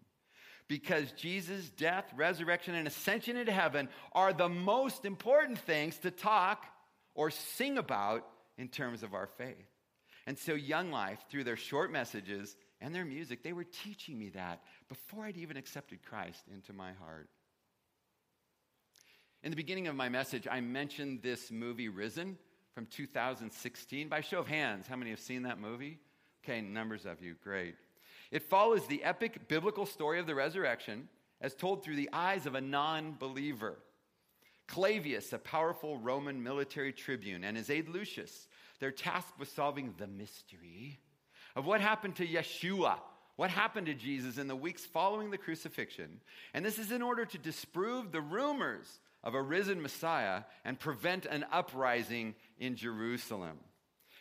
Because 0.69 1.11
Jesus' 1.13 1.69
death, 1.71 2.05
resurrection, 2.15 2.75
and 2.75 2.87
ascension 2.87 3.37
into 3.37 3.53
heaven 3.53 3.89
are 4.13 4.33
the 4.33 4.49
most 4.49 5.05
important 5.05 5.59
things 5.59 5.97
to 5.99 6.11
talk 6.11 6.65
or 7.15 7.31
sing 7.31 7.77
about 7.77 8.25
in 8.57 8.69
terms 8.69 9.03
of 9.03 9.15
our 9.15 9.27
faith. 9.27 9.57
And 10.27 10.39
so, 10.39 10.55
Young 10.55 10.93
Life, 10.93 11.19
through 11.29 11.45
their 11.45 11.57
short 11.57 11.91
messages 11.91 12.57
and 12.81 12.95
their 12.95 13.05
music, 13.05 13.43
they 13.43 13.53
were 13.53 13.65
teaching 13.65 14.19
me 14.19 14.29
that 14.31 14.63
before 14.89 15.25
I'd 15.25 15.37
even 15.37 15.57
accepted 15.57 16.05
Christ 16.05 16.43
into 16.55 16.73
my 16.73 16.93
heart. 16.93 17.29
In 19.43 19.51
the 19.51 19.57
beginning 19.57 19.87
of 19.87 19.97
my 19.97 20.11
message, 20.11 20.47
I 20.51 20.61
mentioned 20.61 21.23
this 21.23 21.51
movie, 21.51 21.89
Risen, 21.89 22.37
from 22.75 22.85
2016. 22.85 24.09
By 24.09 24.21
show 24.21 24.41
of 24.41 24.47
hands, 24.47 24.87
how 24.87 24.97
many 24.97 25.11
have 25.11 25.21
seen 25.21 25.45
that 25.45 25.59
movie? 25.59 25.99
Okay, 26.45 26.61
numbers 26.61 27.07
of 27.07 27.23
you, 27.23 27.37
great. 27.43 27.75
It 28.31 28.43
follows 28.43 28.87
the 28.87 29.03
epic 29.03 29.49
biblical 29.49 29.87
story 29.87 30.19
of 30.19 30.27
the 30.27 30.35
resurrection 30.35 31.09
as 31.41 31.55
told 31.55 31.83
through 31.83 31.97
the 31.97 32.11
eyes 32.13 32.45
of 32.45 32.55
a 32.55 32.61
non 32.61 33.17
believer. 33.19 33.79
Clavius, 34.67 35.33
a 35.33 35.39
powerful 35.39 35.97
Roman 35.97 36.43
military 36.43 36.93
tribune, 36.93 37.43
and 37.43 37.57
his 37.57 37.71
aide 37.71 37.89
Lucius, 37.89 38.47
they're 38.79 38.91
tasked 38.91 39.39
with 39.39 39.49
solving 39.49 39.95
the 39.97 40.07
mystery 40.07 41.01
of 41.57 41.65
what 41.65 41.81
happened 41.81 42.17
to 42.17 42.27
Yeshua, 42.27 42.99
what 43.37 43.49
happened 43.49 43.87
to 43.87 43.95
Jesus 43.95 44.37
in 44.37 44.49
the 44.49 44.55
weeks 44.55 44.85
following 44.85 45.31
the 45.31 45.39
crucifixion. 45.39 46.21
And 46.53 46.63
this 46.63 46.79
is 46.79 46.93
in 46.93 47.01
order 47.01 47.25
to 47.25 47.39
disprove 47.39 48.13
the 48.13 48.21
rumors 48.21 49.01
of 49.23 49.35
a 49.35 49.43
risen 49.43 49.83
Messiah 49.83 50.43
and 50.65 50.79
prevent 50.79 51.27
an 51.27 51.45
uprising 51.53 52.35
in 52.59 52.77
Jerusalem. 52.77 53.59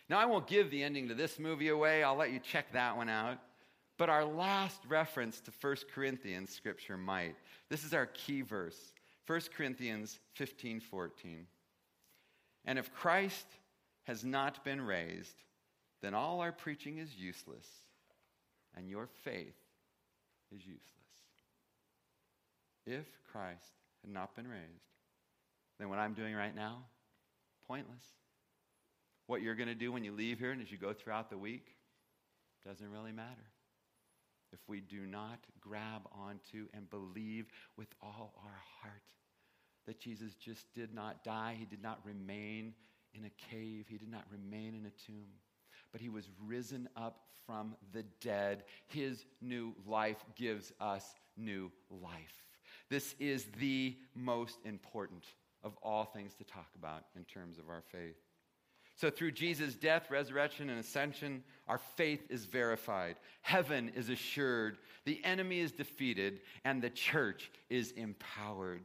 Now, 0.10 0.20
I 0.20 0.26
won't 0.26 0.48
give 0.48 0.72
the 0.72 0.84
ending 0.84 1.10
to 1.10 1.16
this 1.16 1.40
movie 1.40 1.70
away, 1.70 2.04
I'll 2.04 2.16
let 2.16 2.32
you 2.32 2.40
check 2.40 2.74
that 2.74 2.98
one 2.98 3.10
out. 3.10 3.38
But 3.98 4.10
our 4.10 4.26
last 4.26 4.80
reference 4.88 5.42
to 5.42 5.52
1 5.60 5.76
Corinthians 5.94 6.52
scripture 6.52 6.98
might. 6.98 7.36
This 7.70 7.84
is 7.84 7.94
our 7.94 8.06
key 8.06 8.42
verse 8.42 8.78
1 9.28 9.42
Corinthians 9.56 10.20
15 10.36 10.80
14. 10.80 11.46
And 12.66 12.80
if 12.80 12.94
Christ 12.94 13.46
has 14.04 14.24
not 14.24 14.64
been 14.64 14.82
raised, 14.82 15.36
then 16.02 16.14
all 16.14 16.40
our 16.40 16.52
preaching 16.52 16.98
is 16.98 17.16
useless, 17.16 17.68
and 18.76 18.90
your 18.90 19.08
faith 19.24 19.56
is 20.52 20.66
useless. 20.66 20.82
If 22.88 23.06
Christ 23.32 23.74
had 24.02 24.12
not 24.12 24.36
been 24.36 24.48
raised, 24.48 24.89
then 25.80 25.90
what 25.90 26.00
I'm 26.00 26.14
doing 26.14 26.36
right 26.36 26.56
now, 26.56 26.84
pointless. 27.68 28.04
What 29.28 29.42
you're 29.42 29.56
going 29.56 29.70
to 29.70 29.76
do 29.76 29.92
when 29.92 30.04
you 30.04 30.12
leave 30.12 30.40
here 30.40 30.52
and 30.52 30.62
as 30.62 30.72
you 30.72 30.78
go 30.78 30.94
throughout 30.94 31.30
the 31.30 31.38
week 31.38 31.68
doesn't 32.66 32.92
really 32.92 33.12
matter. 33.12 33.52
If 34.52 34.60
we 34.68 34.82
do 34.82 35.06
not 35.06 35.40
grab 35.62 36.02
onto 36.12 36.68
and 36.74 36.90
believe 36.90 37.46
with 37.78 37.88
all 38.02 38.34
our 38.44 38.60
heart 38.82 39.04
that 39.86 40.00
Jesus 40.00 40.34
just 40.34 40.66
did 40.74 40.94
not 40.94 41.24
die, 41.24 41.56
he 41.58 41.66
did 41.66 41.82
not 41.82 42.00
remain 42.04 42.74
in 43.14 43.26
a 43.26 43.52
cave, 43.52 43.86
he 43.88 43.98
did 43.98 44.12
not 44.12 44.26
remain 44.32 44.76
in 44.76 44.86
a 44.86 45.06
tomb, 45.06 45.30
but 45.92 46.02
he 46.02 46.10
was 46.10 46.30
risen 46.46 46.90
up 46.96 47.22
from 47.46 47.76
the 47.94 48.04
dead. 48.22 48.64
His 48.88 49.26
new 49.42 49.76
life 49.88 50.24
gives 50.36 50.74
us 50.80 51.04
new 51.38 51.72
life. 51.90 52.46
This 52.90 53.16
is 53.20 53.46
the 53.60 53.96
most 54.16 54.58
important 54.66 55.26
of 55.64 55.76
all 55.82 56.06
things 56.06 56.34
to 56.36 56.44
talk 56.44 56.70
about 56.76 57.06
in 57.16 57.24
terms 57.26 57.60
of 57.60 57.70
our 57.70 57.84
faith. 57.92 58.16
So, 58.96 59.10
through 59.10 59.32
Jesus' 59.32 59.76
death, 59.76 60.12
resurrection, 60.12 60.70
and 60.70 60.78
ascension, 60.80 61.44
our 61.68 61.78
faith 61.78 62.26
is 62.30 62.44
verified. 62.44 63.16
Heaven 63.42 63.92
is 63.96 64.10
assured. 64.10 64.78
The 65.06 65.24
enemy 65.24 65.60
is 65.60 65.72
defeated, 65.72 66.42
and 66.66 66.82
the 66.82 66.90
church 66.90 67.50
is 67.70 67.92
empowered. 67.92 68.82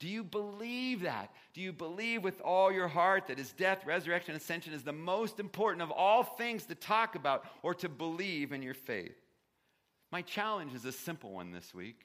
Do 0.00 0.08
you 0.08 0.24
believe 0.24 1.02
that? 1.02 1.30
Do 1.54 1.60
you 1.60 1.72
believe 1.72 2.24
with 2.24 2.40
all 2.40 2.72
your 2.72 2.88
heart 2.88 3.28
that 3.28 3.38
his 3.38 3.52
death, 3.52 3.86
resurrection, 3.86 4.34
and 4.34 4.42
ascension 4.42 4.72
is 4.72 4.82
the 4.82 4.92
most 4.92 5.38
important 5.38 5.82
of 5.82 5.92
all 5.92 6.24
things 6.24 6.64
to 6.66 6.74
talk 6.74 7.14
about 7.14 7.44
or 7.62 7.72
to 7.74 7.88
believe 7.88 8.50
in 8.50 8.62
your 8.62 8.74
faith? 8.74 9.14
My 10.10 10.22
challenge 10.22 10.74
is 10.74 10.84
a 10.84 10.92
simple 10.92 11.30
one 11.30 11.52
this 11.52 11.72
week 11.72 12.04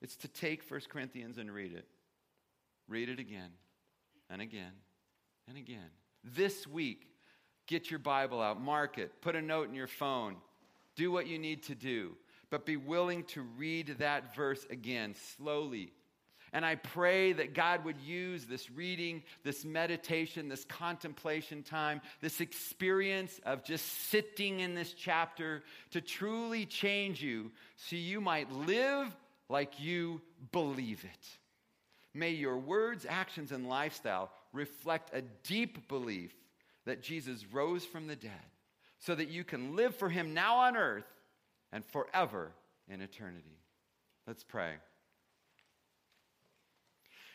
it's 0.00 0.16
to 0.16 0.28
take 0.28 0.68
1 0.70 0.80
Corinthians 0.88 1.38
and 1.38 1.50
read 1.50 1.72
it. 1.72 1.86
Read 2.88 3.08
it 3.08 3.18
again 3.18 3.50
and 4.30 4.40
again 4.40 4.72
and 5.46 5.56
again. 5.56 5.90
This 6.24 6.66
week, 6.66 7.06
get 7.66 7.90
your 7.90 7.98
Bible 7.98 8.40
out, 8.40 8.60
mark 8.60 8.98
it, 8.98 9.20
put 9.20 9.36
a 9.36 9.42
note 9.42 9.68
in 9.68 9.74
your 9.74 9.86
phone, 9.86 10.36
do 10.96 11.12
what 11.12 11.26
you 11.26 11.38
need 11.38 11.62
to 11.64 11.74
do, 11.74 12.16
but 12.50 12.66
be 12.66 12.76
willing 12.76 13.24
to 13.24 13.42
read 13.42 13.96
that 13.98 14.34
verse 14.34 14.66
again 14.70 15.14
slowly. 15.36 15.92
And 16.52 16.64
I 16.64 16.76
pray 16.76 17.32
that 17.34 17.52
God 17.52 17.84
would 17.84 18.00
use 18.00 18.46
this 18.46 18.70
reading, 18.70 19.22
this 19.44 19.66
meditation, 19.66 20.48
this 20.48 20.64
contemplation 20.64 21.62
time, 21.62 22.00
this 22.22 22.40
experience 22.40 23.38
of 23.44 23.64
just 23.64 23.84
sitting 24.08 24.60
in 24.60 24.74
this 24.74 24.94
chapter 24.94 25.62
to 25.90 26.00
truly 26.00 26.64
change 26.64 27.22
you 27.22 27.52
so 27.76 27.96
you 27.96 28.22
might 28.22 28.50
live 28.50 29.14
like 29.50 29.78
you 29.78 30.22
believe 30.52 31.04
it. 31.04 31.28
May 32.18 32.30
your 32.30 32.58
words, 32.58 33.06
actions, 33.08 33.52
and 33.52 33.68
lifestyle 33.68 34.30
reflect 34.52 35.14
a 35.14 35.22
deep 35.44 35.86
belief 35.86 36.34
that 36.84 37.00
Jesus 37.00 37.46
rose 37.52 37.84
from 37.84 38.08
the 38.08 38.16
dead 38.16 38.32
so 38.98 39.14
that 39.14 39.28
you 39.28 39.44
can 39.44 39.76
live 39.76 39.94
for 39.94 40.08
him 40.08 40.34
now 40.34 40.56
on 40.56 40.76
earth 40.76 41.06
and 41.70 41.84
forever 41.86 42.50
in 42.88 43.00
eternity. 43.00 43.60
Let's 44.26 44.42
pray. 44.42 44.72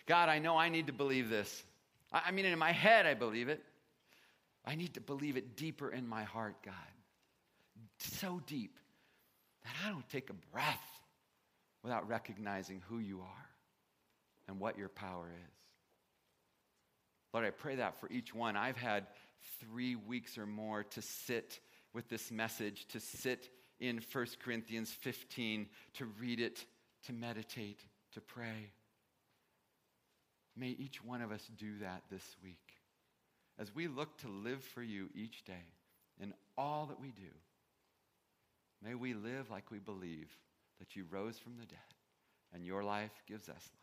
God, 0.05 0.27
I 0.27 0.39
know 0.39 0.57
I 0.57 0.67
need 0.67 0.87
to 0.87 0.93
believe 0.93 1.29
this. 1.29 1.63
I 2.11 2.31
mean, 2.31 2.43
in 2.43 2.59
my 2.59 2.73
head, 2.73 3.05
I 3.05 3.13
believe 3.13 3.47
it. 3.47 3.63
I 4.65 4.75
need 4.75 4.95
to 4.95 5.01
believe 5.01 5.37
it 5.37 5.55
deeper 5.55 5.89
in 5.91 6.05
my 6.05 6.23
heart, 6.23 6.55
God. 6.63 6.73
So 7.99 8.41
deep 8.47 8.77
that 9.63 9.73
I 9.85 9.91
don't 9.91 10.07
take 10.09 10.29
a 10.29 10.51
breath 10.51 10.83
without 11.83 12.09
recognizing 12.09 12.81
who 12.89 12.99
you 12.99 13.21
are 13.21 13.52
and 14.47 14.59
what 14.59 14.77
your 14.77 14.89
power 14.89 15.27
is. 15.27 15.53
Lord, 17.33 17.45
I 17.45 17.51
pray 17.51 17.75
that 17.75 17.99
for 17.99 18.09
each 18.11 18.33
one. 18.33 18.55
I've 18.55 18.77
had 18.77 19.07
three 19.59 19.95
weeks 19.95 20.37
or 20.37 20.45
more 20.45 20.83
to 20.83 21.01
sit 21.01 21.59
with 21.93 22.09
this 22.09 22.31
message, 22.31 22.87
to 22.89 22.99
sit 22.99 23.49
in 23.79 24.01
1 24.11 24.27
Corinthians 24.43 24.91
15, 24.91 25.67
to 25.95 26.05
read 26.19 26.39
it, 26.39 26.65
to 27.05 27.13
meditate, 27.13 27.79
to 28.13 28.21
pray. 28.21 28.71
May 30.55 30.69
each 30.69 31.03
one 31.03 31.21
of 31.21 31.31
us 31.31 31.49
do 31.57 31.79
that 31.79 32.03
this 32.11 32.35
week 32.43 32.57
as 33.59 33.73
we 33.73 33.87
look 33.87 34.17
to 34.19 34.27
live 34.27 34.63
for 34.63 34.83
you 34.83 35.09
each 35.15 35.43
day 35.43 35.65
in 36.21 36.33
all 36.57 36.85
that 36.87 36.99
we 36.99 37.09
do. 37.09 37.31
May 38.83 38.95
we 38.95 39.13
live 39.13 39.49
like 39.49 39.71
we 39.71 39.79
believe 39.79 40.29
that 40.79 40.95
you 40.95 41.05
rose 41.09 41.37
from 41.37 41.53
the 41.57 41.65
dead 41.65 41.77
and 42.53 42.65
your 42.65 42.83
life 42.83 43.11
gives 43.27 43.49
us 43.49 43.69
life. 43.81 43.82